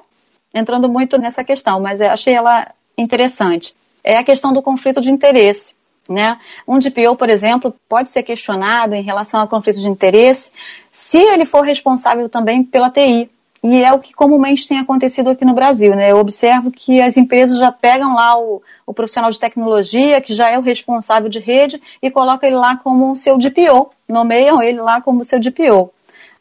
entrando 0.53 0.87
muito 0.87 1.17
nessa 1.17 1.43
questão, 1.43 1.81
mas 1.81 1.99
achei 1.99 2.33
ela 2.33 2.71
interessante, 2.97 3.75
é 4.01 4.17
a 4.17 4.23
questão 4.23 4.53
do 4.53 4.61
conflito 4.61 5.01
de 5.01 5.11
interesse. 5.11 5.73
Né? 6.09 6.39
Um 6.67 6.79
DPO, 6.79 7.15
por 7.15 7.29
exemplo, 7.29 7.73
pode 7.87 8.09
ser 8.09 8.23
questionado 8.23 8.95
em 8.95 9.03
relação 9.03 9.41
ao 9.41 9.47
conflito 9.47 9.79
de 9.79 9.87
interesse 9.87 10.51
se 10.91 11.19
ele 11.19 11.45
for 11.45 11.61
responsável 11.61 12.27
também 12.27 12.63
pela 12.63 12.89
TI, 12.89 13.29
e 13.61 13.83
é 13.83 13.93
o 13.93 13.99
que 13.99 14.13
comumente 14.13 14.67
tem 14.67 14.79
acontecido 14.79 15.29
aqui 15.29 15.43
no 15.43 15.53
Brasil, 15.53 15.93
né? 15.93 16.11
Eu 16.11 16.17
observo 16.17 16.71
que 16.71 17.01
as 17.01 17.17
empresas 17.17 17.59
já 17.59 17.71
pegam 17.71 18.15
lá 18.15 18.39
o, 18.39 18.61
o 18.87 18.93
profissional 18.93 19.29
de 19.29 19.39
tecnologia, 19.39 20.21
que 20.21 20.33
já 20.33 20.49
é 20.49 20.57
o 20.57 20.61
responsável 20.61 21.29
de 21.29 21.39
rede, 21.39 21.79
e 22.01 22.09
colocam 22.09 22.49
ele 22.49 22.57
lá 22.57 22.77
como 22.77 23.15
seu 23.15 23.37
DPO, 23.37 23.91
nomeiam 24.07 24.63
ele 24.63 24.79
lá 24.81 25.01
como 25.01 25.25
seu 25.25 25.39
DPO. 25.39 25.91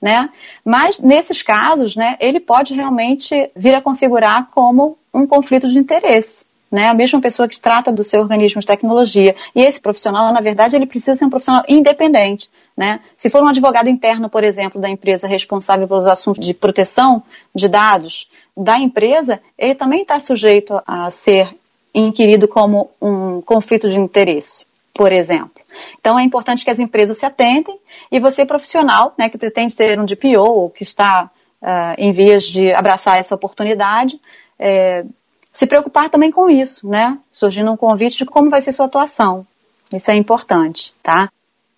Né? 0.01 0.31
Mas 0.65 1.01
nesses 1.01 1.43
casos, 1.43 1.97
né, 1.97 2.17
ele 2.21 2.39
pode 2.39 2.73
realmente 2.73 3.51
vir 3.55 3.75
a 3.75 3.81
configurar 3.81 4.49
como 4.53 4.97
um 5.13 5.27
conflito 5.27 5.69
de 5.69 5.77
interesse 5.77 6.47
né? 6.71 6.89
A 6.89 6.95
mesma 6.95 7.21
pessoa 7.21 7.49
que 7.49 7.61
trata 7.61 7.91
do 7.91 8.05
seu 8.05 8.21
organismo 8.21 8.61
de 8.61 8.67
tecnologia. 8.67 9.35
E 9.55 9.63
esse 9.63 9.81
profissional, 9.81 10.33
na 10.33 10.41
verdade, 10.41 10.77
ele 10.77 10.87
precisa 10.87 11.17
ser 11.17 11.25
um 11.25 11.31
profissional 11.31 11.65
independente, 11.69 12.51
né? 12.77 13.01
Se 13.17 13.31
for 13.31 13.43
um 13.43 13.49
advogado 13.49 13.89
interno, 13.89 14.29
por 14.29 14.45
exemplo, 14.45 14.81
da 14.81 14.89
empresa 14.89 15.27
responsável 15.27 15.89
pelos 15.89 16.07
assuntos 16.07 16.45
de 16.45 16.55
proteção 16.55 17.23
de 17.55 17.69
dados 17.69 18.29
da 18.57 18.79
empresa, 18.79 19.41
ele 19.57 19.75
também 19.75 20.03
está 20.03 20.21
sujeito 20.21 20.81
a 20.87 21.11
ser 21.11 21.55
inquirido 21.95 22.47
como 22.47 22.91
um 23.01 23.41
conflito 23.41 23.89
de 23.89 23.99
interesse, 23.99 24.67
por 24.95 25.13
exemplo. 25.13 25.63
Então 26.01 26.19
é 26.19 26.23
importante 26.23 26.65
que 26.65 26.71
as 26.71 26.79
empresas 26.79 27.19
se 27.19 27.27
atentem 27.27 27.79
e 28.11 28.19
você 28.19 28.45
profissional, 28.45 29.15
né, 29.19 29.29
que 29.29 29.39
pretende 29.39 29.73
ser 29.73 29.99
um 29.99 30.05
DPO 30.05 30.41
ou 30.41 30.71
que 30.71 30.83
está 30.83 31.31
uh, 31.63 31.95
em 31.97 32.13
vias 32.13 32.45
de 32.45 32.73
abraçar 32.73 33.19
essa 33.19 33.35
oportunidade, 33.35 34.21
é, 34.59 35.05
se 35.53 35.67
preocupar 35.67 36.11
também 36.11 36.31
com 36.31 36.49
isso, 36.49 36.89
né? 36.89 37.19
Surgindo 37.33 37.71
um 37.71 37.77
convite 37.77 38.19
de 38.19 38.25
como 38.25 38.51
vai 38.51 38.61
ser 38.61 38.73
sua 38.73 38.87
atuação. 38.87 39.47
Isso 39.93 40.11
é 40.11 40.15
importante, 40.15 40.95
tá? 41.03 41.31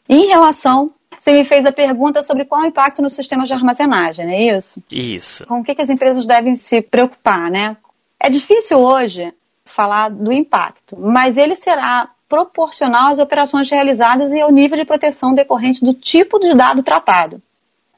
Em 0.09 0.27
relação, 0.27 0.91
você 1.19 1.33
me 1.33 1.45
fez 1.45 1.65
a 1.65 1.73
pergunta 1.73 2.23
sobre 2.23 2.45
qual 2.45 2.63
é 2.63 2.65
o 2.65 2.69
impacto 2.69 3.01
no 3.01 3.11
sistema 3.11 3.45
de 3.45 3.53
armazenagem, 3.53 4.27
não 4.27 4.33
é 4.33 4.57
isso? 4.57 4.83
Isso. 4.91 5.47
Com 5.47 5.61
o 5.61 5.65
que, 5.65 5.75
que 5.75 5.83
as 5.83 5.91
empresas 5.91 6.27
devem 6.27 6.57
se 6.57 6.83
preocupar, 6.83 7.51
né? 7.51 7.77
É 8.19 8.29
difícil 8.29 8.79
hoje 8.79 9.33
falar 9.65 10.09
do 10.11 10.33
impacto, 10.33 10.99
mas 10.99 11.37
ele 11.37 11.55
será 11.55 12.11
proporcional 12.29 13.09
às 13.09 13.19
operações 13.19 13.71
realizadas 13.71 14.33
e 14.33 14.41
ao 14.41 14.51
nível 14.51 14.77
de 14.77 14.85
proteção 14.85 15.33
decorrente 15.33 15.85
do 15.85 15.95
tipo 15.95 16.39
de 16.39 16.55
dado 16.55 16.83
tratado. 16.83 17.41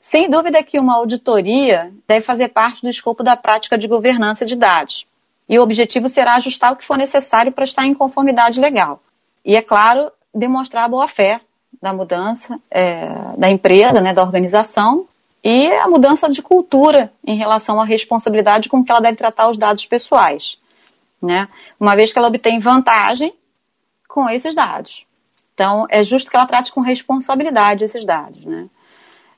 Sem 0.00 0.28
dúvida 0.28 0.62
que 0.62 0.78
uma 0.78 0.96
auditoria 0.96 1.92
deve 2.08 2.22
fazer 2.22 2.48
parte 2.48 2.82
do 2.82 2.88
escopo 2.88 3.22
da 3.22 3.36
prática 3.36 3.78
de 3.78 3.86
governança 3.86 4.44
de 4.44 4.56
dados 4.56 5.06
e 5.48 5.58
o 5.58 5.62
objetivo 5.62 6.08
será 6.08 6.34
ajustar 6.34 6.72
o 6.72 6.76
que 6.76 6.84
for 6.84 6.96
necessário 6.96 7.52
para 7.52 7.64
estar 7.64 7.84
em 7.84 7.94
conformidade 7.94 8.60
legal. 8.60 9.02
E, 9.44 9.56
é 9.56 9.62
claro, 9.62 10.10
demonstrar 10.34 10.84
a 10.84 10.88
boa-fé 10.88 11.40
da 11.80 11.92
mudança 11.92 12.58
é, 12.70 13.08
da 13.36 13.50
empresa, 13.50 14.00
né, 14.00 14.14
da 14.14 14.22
organização, 14.22 15.06
e 15.42 15.72
a 15.72 15.88
mudança 15.88 16.30
de 16.30 16.40
cultura 16.40 17.12
em 17.26 17.36
relação 17.36 17.80
à 17.80 17.84
responsabilidade 17.84 18.68
com 18.68 18.84
que 18.84 18.92
ela 18.92 19.00
deve 19.00 19.16
tratar 19.16 19.50
os 19.50 19.58
dados 19.58 19.84
pessoais. 19.86 20.56
Né? 21.20 21.48
Uma 21.78 21.96
vez 21.96 22.12
que 22.12 22.18
ela 22.18 22.28
obtém 22.28 22.58
vantagem 22.60 23.34
com 24.08 24.28
esses 24.28 24.54
dados. 24.54 25.04
Então, 25.54 25.86
é 25.90 26.02
justo 26.02 26.30
que 26.30 26.36
ela 26.36 26.46
trate 26.46 26.72
com 26.72 26.80
responsabilidade 26.80 27.84
esses 27.84 28.04
dados. 28.04 28.44
Né? 28.44 28.68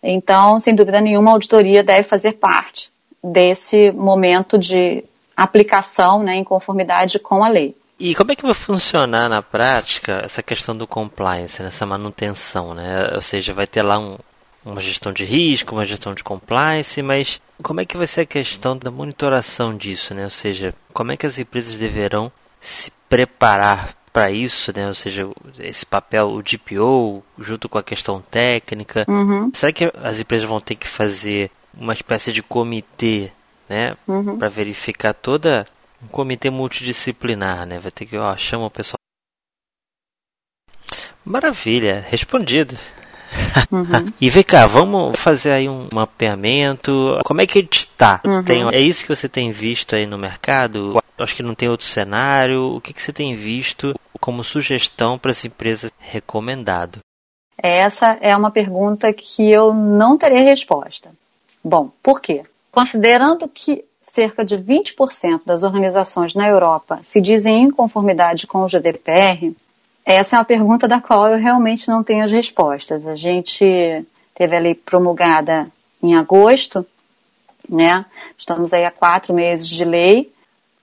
Então, 0.02 0.58
sem 0.58 0.74
dúvida 0.74 1.00
nenhuma, 1.00 1.30
a 1.30 1.34
auditoria 1.34 1.82
deve 1.82 2.02
fazer 2.02 2.34
parte 2.34 2.92
desse 3.22 3.90
momento 3.92 4.58
de 4.58 5.02
aplicação 5.36 6.22
né, 6.22 6.34
em 6.34 6.44
conformidade 6.44 7.18
com 7.18 7.44
a 7.44 7.48
lei. 7.48 7.76
E 7.98 8.14
como 8.14 8.32
é 8.32 8.36
que 8.36 8.44
vai 8.44 8.54
funcionar 8.54 9.28
na 9.28 9.40
prática 9.40 10.22
essa 10.24 10.42
questão 10.42 10.76
do 10.76 10.86
compliance, 10.86 11.62
nessa 11.62 11.86
manutenção, 11.86 12.74
né? 12.74 13.12
Ou 13.14 13.22
seja, 13.22 13.54
vai 13.54 13.66
ter 13.66 13.82
lá 13.82 13.98
um, 13.98 14.18
uma 14.64 14.80
gestão 14.80 15.12
de 15.12 15.24
risco, 15.24 15.74
uma 15.74 15.84
gestão 15.84 16.12
de 16.12 16.24
compliance, 16.24 17.00
mas 17.02 17.40
como 17.62 17.80
é 17.80 17.84
que 17.84 17.96
vai 17.96 18.06
ser 18.06 18.22
a 18.22 18.26
questão 18.26 18.76
da 18.76 18.90
monitoração 18.90 19.76
disso, 19.76 20.12
né? 20.12 20.24
Ou 20.24 20.30
seja, 20.30 20.74
como 20.92 21.12
é 21.12 21.16
que 21.16 21.26
as 21.26 21.38
empresas 21.38 21.76
deverão 21.76 22.32
se 22.60 22.92
preparar 23.08 23.94
para 24.12 24.30
isso, 24.30 24.72
né? 24.74 24.88
Ou 24.88 24.94
seja, 24.94 25.28
esse 25.58 25.84
papel, 25.84 26.30
o 26.30 26.42
DPO, 26.42 27.22
junto 27.38 27.68
com 27.68 27.78
a 27.78 27.82
questão 27.82 28.20
técnica. 28.20 29.04
Uhum. 29.08 29.50
Será 29.52 29.72
que 29.72 29.92
as 30.02 30.18
empresas 30.18 30.48
vão 30.48 30.60
ter 30.60 30.74
que 30.74 30.88
fazer 30.88 31.50
uma 31.76 31.92
espécie 31.92 32.32
de 32.32 32.42
comitê 32.42 33.30
né? 33.68 33.96
Uhum. 34.06 34.38
Para 34.38 34.48
verificar 34.48 35.14
toda 35.14 35.66
um 36.02 36.06
comitê 36.08 36.50
multidisciplinar, 36.50 37.66
né? 37.66 37.78
Vai 37.78 37.90
ter 37.90 38.06
que, 38.06 38.16
ó, 38.16 38.36
chama 38.36 38.66
o 38.66 38.70
pessoal. 38.70 38.98
Maravilha, 41.24 42.04
respondido. 42.08 42.76
Uhum. 43.70 44.12
e 44.20 44.28
vem 44.28 44.42
cá, 44.44 44.66
vamos 44.66 45.18
fazer 45.18 45.52
aí 45.52 45.68
um 45.68 45.88
mapeamento. 45.92 47.18
Como 47.24 47.40
é 47.40 47.46
que 47.46 47.58
ele 47.58 47.68
está? 47.70 48.20
Uhum. 48.26 48.44
Tem, 48.44 48.68
é 48.72 48.80
isso 48.80 49.02
que 49.02 49.14
você 49.14 49.28
tem 49.28 49.50
visto 49.50 49.96
aí 49.96 50.06
no 50.06 50.18
mercado? 50.18 51.02
Acho 51.16 51.36
que 51.36 51.42
não 51.42 51.54
tem 51.54 51.68
outro 51.68 51.86
cenário. 51.86 52.74
O 52.74 52.80
que, 52.80 52.92
que 52.92 53.00
você 53.00 53.12
tem 53.12 53.34
visto? 53.34 53.94
como 54.24 54.42
sugestão 54.42 55.18
para 55.18 55.32
as 55.32 55.44
empresas 55.44 55.92
recomendado? 55.98 57.00
Essa 57.58 58.16
é 58.22 58.34
uma 58.34 58.50
pergunta 58.50 59.12
que 59.12 59.50
eu 59.50 59.74
não 59.74 60.16
terei 60.16 60.42
resposta. 60.42 61.12
Bom, 61.62 61.90
por 62.02 62.22
quê? 62.22 62.42
Considerando 62.74 63.48
que 63.48 63.84
cerca 64.00 64.44
de 64.44 64.56
20% 64.58 65.42
das 65.46 65.62
organizações 65.62 66.34
na 66.34 66.48
Europa 66.48 66.98
se 67.02 67.20
dizem 67.20 67.62
em 67.62 67.70
conformidade 67.70 68.48
com 68.48 68.64
o 68.64 68.68
GDPR, 68.68 69.56
essa 70.04 70.34
é 70.34 70.38
uma 70.40 70.44
pergunta 70.44 70.88
da 70.88 71.00
qual 71.00 71.28
eu 71.28 71.38
realmente 71.38 71.88
não 71.88 72.02
tenho 72.02 72.24
as 72.24 72.32
respostas. 72.32 73.06
A 73.06 73.14
gente 73.14 74.04
teve 74.34 74.56
a 74.56 74.58
lei 74.58 74.74
promulgada 74.74 75.70
em 76.02 76.16
agosto, 76.16 76.84
né? 77.68 78.04
Estamos 78.36 78.72
aí 78.74 78.84
há 78.84 78.90
quatro 78.90 79.32
meses 79.32 79.68
de 79.68 79.84
lei, 79.84 80.32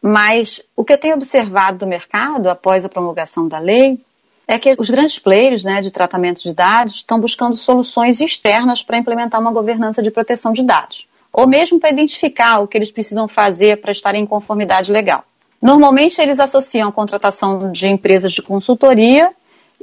mas 0.01 0.61
o 0.77 0.85
que 0.85 0.93
eu 0.93 0.97
tenho 0.97 1.15
observado 1.15 1.79
do 1.79 1.87
mercado 1.87 2.49
após 2.49 2.85
a 2.85 2.89
promulgação 2.89 3.49
da 3.49 3.59
lei 3.59 3.99
é 4.47 4.57
que 4.57 4.75
os 4.79 4.89
grandes 4.89 5.19
players 5.19 5.63
né, 5.63 5.81
de 5.81 5.91
tratamento 5.91 6.41
de 6.41 6.53
dados 6.53 6.95
estão 6.95 7.19
buscando 7.19 7.55
soluções 7.55 8.21
externas 8.21 8.81
para 8.81 8.97
implementar 8.97 9.39
uma 9.39 9.51
governança 9.51 10.01
de 10.01 10.09
proteção 10.09 10.51
de 10.53 10.63
dados, 10.63 11.05
ou 11.31 11.47
mesmo 11.47 11.79
para 11.79 11.91
identificar 11.91 12.59
o 12.59 12.67
que 12.67 12.77
eles 12.77 12.91
precisam 12.91 13.27
fazer 13.27 13.81
para 13.81 13.91
estar 13.91 14.15
em 14.15 14.25
conformidade 14.25 14.91
legal. 14.91 15.23
Normalmente 15.61 16.19
eles 16.19 16.39
associam 16.39 16.89
a 16.89 16.91
contratação 16.91 17.71
de 17.71 17.87
empresas 17.87 18.33
de 18.33 18.41
consultoria 18.41 19.31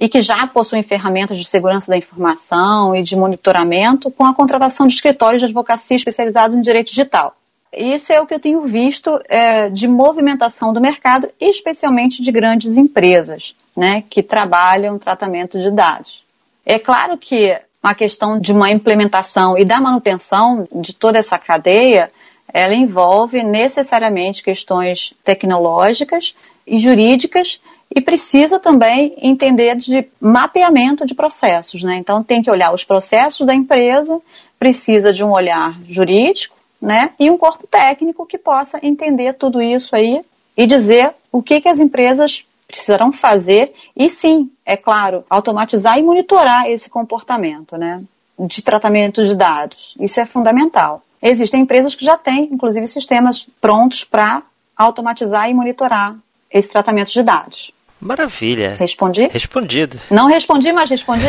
e 0.00 0.08
que 0.08 0.20
já 0.20 0.46
possuem 0.46 0.82
ferramentas 0.82 1.36
de 1.36 1.44
segurança 1.44 1.90
da 1.90 1.96
informação 1.96 2.94
e 2.94 3.02
de 3.02 3.16
monitoramento 3.16 4.10
com 4.10 4.24
a 4.24 4.34
contratação 4.34 4.86
de 4.86 4.94
escritórios 4.94 5.40
de 5.40 5.46
advocacia 5.46 5.96
especializados 5.96 6.56
em 6.56 6.60
direito 6.60 6.88
digital. 6.88 7.34
Isso 7.72 8.12
é 8.12 8.20
o 8.20 8.26
que 8.26 8.32
eu 8.32 8.40
tenho 8.40 8.62
visto 8.62 9.20
é, 9.28 9.68
de 9.68 9.86
movimentação 9.86 10.72
do 10.72 10.80
mercado, 10.80 11.28
especialmente 11.40 12.22
de 12.22 12.32
grandes 12.32 12.76
empresas, 12.76 13.54
né, 13.76 14.02
que 14.08 14.22
trabalham 14.22 14.98
tratamento 14.98 15.60
de 15.60 15.70
dados. 15.70 16.24
É 16.64 16.78
claro 16.78 17.18
que 17.18 17.58
a 17.82 17.94
questão 17.94 18.38
de 18.38 18.52
uma 18.52 18.70
implementação 18.70 19.56
e 19.56 19.64
da 19.64 19.80
manutenção 19.80 20.66
de 20.74 20.94
toda 20.94 21.18
essa 21.18 21.38
cadeia, 21.38 22.10
ela 22.52 22.74
envolve 22.74 23.42
necessariamente 23.42 24.42
questões 24.42 25.14
tecnológicas 25.22 26.34
e 26.66 26.78
jurídicas 26.78 27.60
e 27.94 28.00
precisa 28.00 28.58
também 28.58 29.14
entender 29.18 29.76
de 29.76 30.06
mapeamento 30.20 31.06
de 31.06 31.14
processos, 31.14 31.82
né? 31.82 31.96
Então 31.96 32.22
tem 32.22 32.42
que 32.42 32.50
olhar 32.50 32.72
os 32.72 32.84
processos 32.84 33.46
da 33.46 33.54
empresa, 33.54 34.18
precisa 34.58 35.12
de 35.12 35.24
um 35.24 35.30
olhar 35.30 35.78
jurídico, 35.88 36.56
né? 36.80 37.10
E 37.18 37.30
um 37.30 37.38
corpo 37.38 37.66
técnico 37.66 38.26
que 38.26 38.36
possa 38.36 38.78
entender 38.82 39.34
tudo 39.34 39.62
isso 39.62 39.96
aí 39.96 40.22
e 40.56 40.66
dizer 40.66 41.14
o 41.32 41.42
que, 41.42 41.60
que 41.60 41.68
as 41.68 41.78
empresas 41.78 42.44
precisarão 42.68 43.10
fazer 43.10 43.72
e 43.96 44.08
sim, 44.10 44.50
é 44.64 44.76
claro, 44.76 45.24
automatizar 45.28 45.98
e 45.98 46.02
monitorar 46.02 46.66
esse 46.68 46.90
comportamento, 46.90 47.76
né? 47.76 48.02
De 48.38 48.62
tratamento 48.62 49.24
de 49.26 49.34
dados. 49.34 49.96
Isso 49.98 50.20
é 50.20 50.26
fundamental. 50.26 51.02
Existem 51.20 51.62
empresas 51.62 51.94
que 51.94 52.04
já 52.04 52.16
têm, 52.16 52.48
inclusive, 52.52 52.86
sistemas 52.86 53.48
prontos 53.60 54.04
para 54.04 54.42
automatizar 54.76 55.50
e 55.50 55.54
monitorar 55.54 56.14
esse 56.50 56.70
tratamento 56.70 57.10
de 57.10 57.22
dados. 57.22 57.72
Maravilha. 58.00 58.74
Respondi? 58.78 59.26
Respondido. 59.26 59.98
Não 60.08 60.26
respondi, 60.26 60.70
mas 60.70 60.88
respondi. 60.88 61.26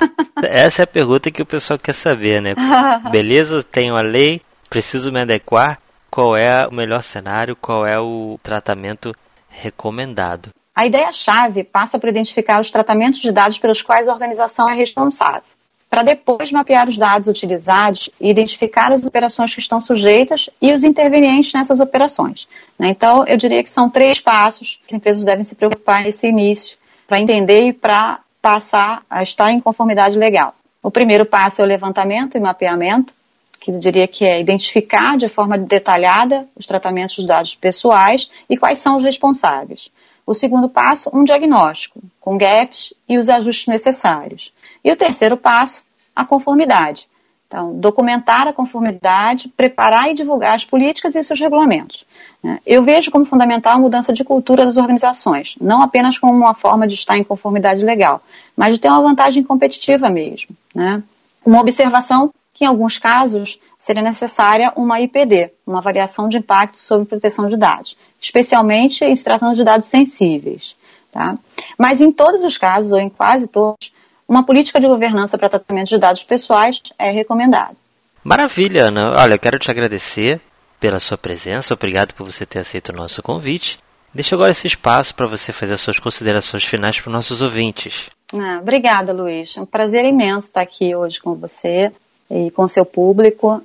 Essa 0.42 0.82
é 0.82 0.84
a 0.84 0.86
pergunta 0.86 1.30
que 1.30 1.42
o 1.42 1.46
pessoal 1.46 1.78
quer 1.78 1.92
saber, 1.92 2.40
né? 2.40 2.54
Beleza, 3.10 3.62
tenho 3.62 3.94
a 3.96 4.00
lei, 4.00 4.40
preciso 4.70 5.12
me 5.12 5.20
adequar, 5.20 5.78
qual 6.10 6.34
é 6.34 6.66
o 6.66 6.72
melhor 6.72 7.02
cenário, 7.02 7.54
qual 7.54 7.86
é 7.86 8.00
o 8.00 8.38
tratamento 8.42 9.14
recomendado. 9.50 10.48
A 10.76 10.84
ideia-chave 10.84 11.64
passa 11.64 11.98
por 11.98 12.10
identificar 12.10 12.60
os 12.60 12.70
tratamentos 12.70 13.20
de 13.20 13.32
dados 13.32 13.58
pelos 13.58 13.80
quais 13.80 14.08
a 14.08 14.12
organização 14.12 14.68
é 14.68 14.74
responsável, 14.74 15.40
para 15.88 16.02
depois 16.02 16.52
mapear 16.52 16.86
os 16.86 16.98
dados 16.98 17.28
utilizados 17.28 18.10
e 18.20 18.28
identificar 18.28 18.92
as 18.92 19.06
operações 19.06 19.54
que 19.54 19.60
estão 19.60 19.80
sujeitas 19.80 20.50
e 20.60 20.74
os 20.74 20.84
intervenientes 20.84 21.54
nessas 21.54 21.80
operações. 21.80 22.46
Né? 22.78 22.90
Então, 22.90 23.24
eu 23.26 23.38
diria 23.38 23.62
que 23.62 23.70
são 23.70 23.88
três 23.88 24.20
passos 24.20 24.78
que 24.86 24.94
as 24.94 24.98
empresas 24.98 25.24
devem 25.24 25.44
se 25.44 25.54
preocupar 25.54 26.02
nesse 26.02 26.28
início, 26.28 26.76
para 27.08 27.18
entender 27.18 27.68
e 27.68 27.72
para 27.72 28.20
passar 28.42 29.02
a 29.08 29.22
estar 29.22 29.50
em 29.50 29.60
conformidade 29.60 30.18
legal. 30.18 30.54
O 30.82 30.90
primeiro 30.90 31.24
passo 31.24 31.62
é 31.62 31.64
o 31.64 31.66
levantamento 31.66 32.36
e 32.36 32.40
mapeamento, 32.40 33.14
que 33.58 33.70
eu 33.70 33.78
diria 33.78 34.06
que 34.06 34.26
é 34.26 34.38
identificar 34.38 35.16
de 35.16 35.26
forma 35.26 35.56
detalhada 35.56 36.46
os 36.54 36.66
tratamentos 36.66 37.16
dos 37.16 37.26
dados 37.26 37.54
pessoais 37.54 38.30
e 38.48 38.58
quais 38.58 38.78
são 38.78 38.98
os 38.98 39.02
responsáveis. 39.02 39.90
O 40.26 40.34
segundo 40.34 40.68
passo, 40.68 41.08
um 41.14 41.22
diagnóstico, 41.22 42.00
com 42.20 42.36
gaps 42.36 42.92
e 43.08 43.16
os 43.16 43.28
ajustes 43.28 43.68
necessários. 43.68 44.52
E 44.82 44.90
o 44.90 44.96
terceiro 44.96 45.36
passo, 45.36 45.84
a 46.14 46.24
conformidade. 46.24 47.08
Então, 47.46 47.78
documentar 47.78 48.48
a 48.48 48.52
conformidade, 48.52 49.48
preparar 49.48 50.10
e 50.10 50.14
divulgar 50.14 50.54
as 50.54 50.64
políticas 50.64 51.14
e 51.14 51.22
seus 51.22 51.38
regulamentos. 51.38 52.04
Né? 52.42 52.58
Eu 52.66 52.82
vejo 52.82 53.10
como 53.10 53.24
fundamental 53.24 53.74
a 53.74 53.78
mudança 53.78 54.12
de 54.12 54.24
cultura 54.24 54.66
das 54.66 54.76
organizações, 54.76 55.54
não 55.60 55.80
apenas 55.80 56.18
como 56.18 56.32
uma 56.32 56.54
forma 56.54 56.88
de 56.88 56.94
estar 56.94 57.16
em 57.16 57.22
conformidade 57.22 57.84
legal, 57.84 58.20
mas 58.56 58.74
de 58.74 58.80
ter 58.80 58.88
uma 58.88 59.00
vantagem 59.00 59.44
competitiva 59.44 60.08
mesmo. 60.08 60.56
Né? 60.74 61.02
Uma 61.44 61.60
observação 61.60 62.32
que 62.56 62.64
em 62.64 62.66
alguns 62.66 62.96
casos 62.96 63.60
seria 63.78 64.02
necessária 64.02 64.72
uma 64.76 64.98
IPD, 64.98 65.52
uma 65.66 65.78
avaliação 65.78 66.26
de 66.26 66.38
impacto 66.38 66.78
sobre 66.78 67.06
proteção 67.06 67.48
de 67.48 67.56
dados, 67.56 67.98
especialmente 68.18 69.04
em 69.04 69.14
se 69.14 69.22
tratando 69.22 69.54
de 69.54 69.62
dados 69.62 69.86
sensíveis. 69.86 70.74
Tá? 71.12 71.36
Mas 71.78 72.00
em 72.00 72.10
todos 72.10 72.42
os 72.44 72.56
casos, 72.56 72.92
ou 72.92 72.98
em 72.98 73.10
quase 73.10 73.46
todos, 73.46 73.92
uma 74.26 74.42
política 74.42 74.80
de 74.80 74.88
governança 74.88 75.36
para 75.36 75.50
tratamento 75.50 75.88
de 75.88 75.98
dados 75.98 76.22
pessoais 76.24 76.82
é 76.98 77.10
recomendada. 77.10 77.76
Maravilha, 78.24 78.86
Ana. 78.86 79.12
Olha, 79.20 79.34
eu 79.34 79.38
quero 79.38 79.58
te 79.58 79.70
agradecer 79.70 80.40
pela 80.80 80.98
sua 80.98 81.18
presença, 81.18 81.74
obrigado 81.74 82.14
por 82.14 82.24
você 82.24 82.46
ter 82.46 82.60
aceito 82.60 82.88
o 82.88 82.96
nosso 82.96 83.22
convite. 83.22 83.78
Deixa 84.14 84.34
agora 84.34 84.50
esse 84.50 84.66
espaço 84.66 85.14
para 85.14 85.26
você 85.26 85.52
fazer 85.52 85.74
as 85.74 85.82
suas 85.82 85.98
considerações 85.98 86.64
finais 86.64 86.98
para 86.98 87.10
os 87.10 87.12
nossos 87.12 87.42
ouvintes. 87.42 88.08
Ah, 88.32 88.60
obrigada, 88.62 89.12
Luiz. 89.12 89.58
É 89.58 89.60
um 89.60 89.66
prazer 89.66 90.06
imenso 90.06 90.48
estar 90.48 90.62
aqui 90.62 90.96
hoje 90.96 91.20
com 91.20 91.34
você 91.34 91.92
e 92.30 92.50
com 92.50 92.66
seu 92.68 92.84
público. 92.84 93.62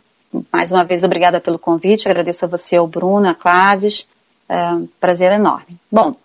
Mais 0.51 0.71
uma 0.71 0.83
vez, 0.83 1.03
obrigada 1.03 1.41
pelo 1.41 1.59
convite. 1.59 2.07
Agradeço 2.07 2.45
a 2.45 2.47
você, 2.47 2.77
ao 2.77 2.87
Bruno, 2.87 3.27
a 3.27 3.35
Claves. 3.35 4.07
É 4.47 4.73
um 4.73 4.87
prazer 4.99 5.31
enorme. 5.31 5.77
Bom, 5.91 6.15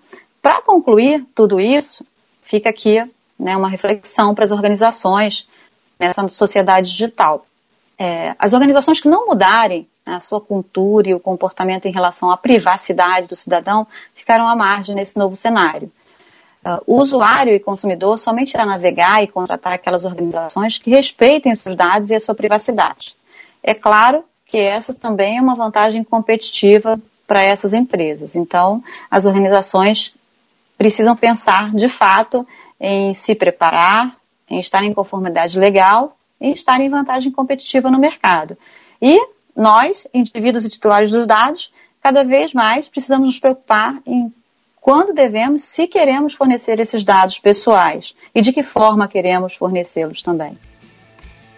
para 0.42 0.61
concluir 0.61 1.25
tudo 1.35 1.61
isso, 1.61 2.05
fica 2.42 2.70
aqui 2.70 2.99
né, 3.38 3.57
uma 3.57 3.68
reflexão 3.68 4.35
para 4.35 4.44
as 4.44 4.51
organizações 4.51 5.46
nessa 5.99 6.27
sociedade 6.29 6.90
digital. 6.90 7.46
É, 7.99 8.35
as 8.38 8.53
organizações 8.53 9.01
que 9.01 9.09
não 9.09 9.27
mudarem 9.27 9.88
a 10.05 10.20
sua 10.20 10.40
cultura 10.40 11.09
e 11.09 11.14
o 11.14 11.20
comportamento 11.20 11.87
em 11.87 11.92
relação 11.92 12.31
à 12.31 12.37
privacidade 12.37 13.27
do 13.27 13.35
cidadão 13.35 13.87
ficarão 14.14 14.49
à 14.49 14.55
margem 14.55 14.94
nesse 14.94 15.16
novo 15.16 15.35
cenário. 15.35 15.90
O 16.87 17.00
usuário 17.00 17.55
e 17.55 17.61
consumidor 17.61 18.18
somente 18.18 18.55
irá 18.55 18.66
navegar 18.66 19.22
e 19.22 19.29
contratar 19.29 19.72
aquelas 19.72 20.05
organizações 20.05 20.79
que 20.79 20.90
respeitem 20.90 21.52
os 21.52 21.61
seus 21.61 21.76
dados 21.76 22.11
e 22.11 22.14
a 22.14 22.20
sua 22.20 22.35
privacidade. 22.35 23.14
É 23.62 23.74
claro 23.74 24.24
que 24.44 24.59
essa 24.59 24.94
também 24.94 25.38
é 25.38 25.40
uma 25.40 25.55
vantagem 25.55 26.02
competitiva 26.02 27.00
para 27.26 27.42
essas 27.42 27.74
empresas. 27.74 28.37
Então, 28.37 28.83
as 29.11 29.26
organizações 29.26 30.14
precisam 30.79 31.16
pensar, 31.16 31.74
de 31.74 31.88
fato, 31.88 32.46
em 32.81 33.12
se 33.14 33.35
preparar, 33.35 34.16
em 34.48 34.59
estar 34.59 34.85
em 34.85 34.94
conformidade 34.94 35.59
legal 35.59 36.16
e 36.40 36.52
estar 36.52 36.81
em 36.81 36.88
vantagem 36.88 37.33
competitiva 37.33 37.90
no 37.90 37.98
mercado. 37.98 38.56
E 39.00 39.19
nós, 39.54 40.06
indivíduos 40.12 40.64
e 40.64 40.69
titulares 40.69 41.10
dos 41.10 41.27
dados, 41.27 41.73
cada 42.00 42.23
vez 42.23 42.52
mais 42.52 42.88
precisamos 42.88 43.27
nos 43.27 43.38
preocupar 43.38 44.00
em 44.06 44.33
quando 44.87 45.13
devemos, 45.13 45.65
se 45.65 45.89
queremos 45.89 46.35
fornecer 46.35 46.79
esses 46.79 47.03
dados 47.03 47.41
pessoais 47.41 48.15
e 48.33 48.41
de 48.41 48.53
que 48.53 48.63
forma 48.63 49.09
queremos 49.09 49.57
fornecê-los 49.57 50.23
também. 50.23 50.57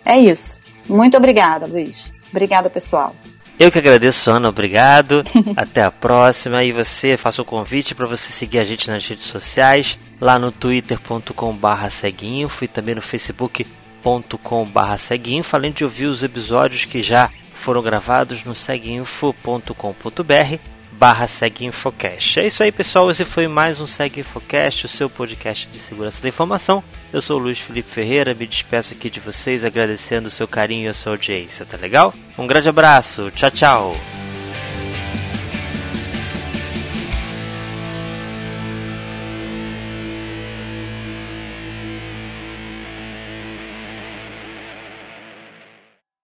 É 0.02 0.18
isso. 0.18 0.58
Muito 0.88 1.14
obrigada, 1.14 1.66
Luiz. 1.66 2.10
Obrigada, 2.30 2.70
pessoal. 2.70 3.14
Eu 3.60 3.70
que 3.70 3.78
agradeço, 3.78 4.30
Ana, 4.30 4.48
obrigado. 4.48 5.22
Até 5.54 5.82
a 5.82 5.90
próxima. 5.90 6.64
E 6.64 6.72
você, 6.72 7.18
faça 7.18 7.42
o 7.42 7.44
convite 7.44 7.94
para 7.94 8.06
você 8.06 8.32
seguir 8.32 8.60
a 8.60 8.64
gente 8.64 8.90
nas 8.90 9.06
redes 9.06 9.24
sociais, 9.24 9.98
lá 10.18 10.38
no 10.38 10.50
twitter.com.br 10.50 11.90
seguinfo 11.90 12.64
e 12.64 12.68
também 12.68 12.94
no 12.94 13.02
facebook.com.br 13.02 14.96
seguinfo, 14.98 15.54
além 15.54 15.72
de 15.72 15.84
ouvir 15.84 16.06
os 16.06 16.22
episódios 16.22 16.86
que 16.86 17.02
já 17.02 17.28
foram 17.52 17.82
gravados 17.82 18.42
no 18.42 18.54
seguinfo.com.br 18.54 20.77
barra 20.98 21.28
SegInfocast. 21.28 22.40
É 22.40 22.46
isso 22.46 22.62
aí, 22.62 22.72
pessoal. 22.72 23.10
Esse 23.10 23.24
foi 23.24 23.46
mais 23.46 23.80
um 23.80 23.86
SegInfocast, 23.86 24.86
o 24.86 24.88
seu 24.88 25.08
podcast 25.08 25.68
de 25.68 25.78
segurança 25.78 26.20
da 26.20 26.28
informação. 26.28 26.82
Eu 27.12 27.22
sou 27.22 27.38
o 27.38 27.42
Luiz 27.42 27.60
Felipe 27.60 27.88
Ferreira, 27.88 28.34
me 28.34 28.46
despeço 28.46 28.92
aqui 28.92 29.08
de 29.08 29.20
vocês 29.20 29.64
agradecendo 29.64 30.26
o 30.26 30.30
seu 30.30 30.48
carinho 30.48 30.86
e 30.86 30.88
a 30.88 30.94
sua 30.94 31.12
audiência, 31.12 31.64
tá 31.64 31.76
legal? 31.76 32.12
Um 32.36 32.46
grande 32.46 32.68
abraço, 32.68 33.30
tchau, 33.30 33.50
tchau! 33.50 34.27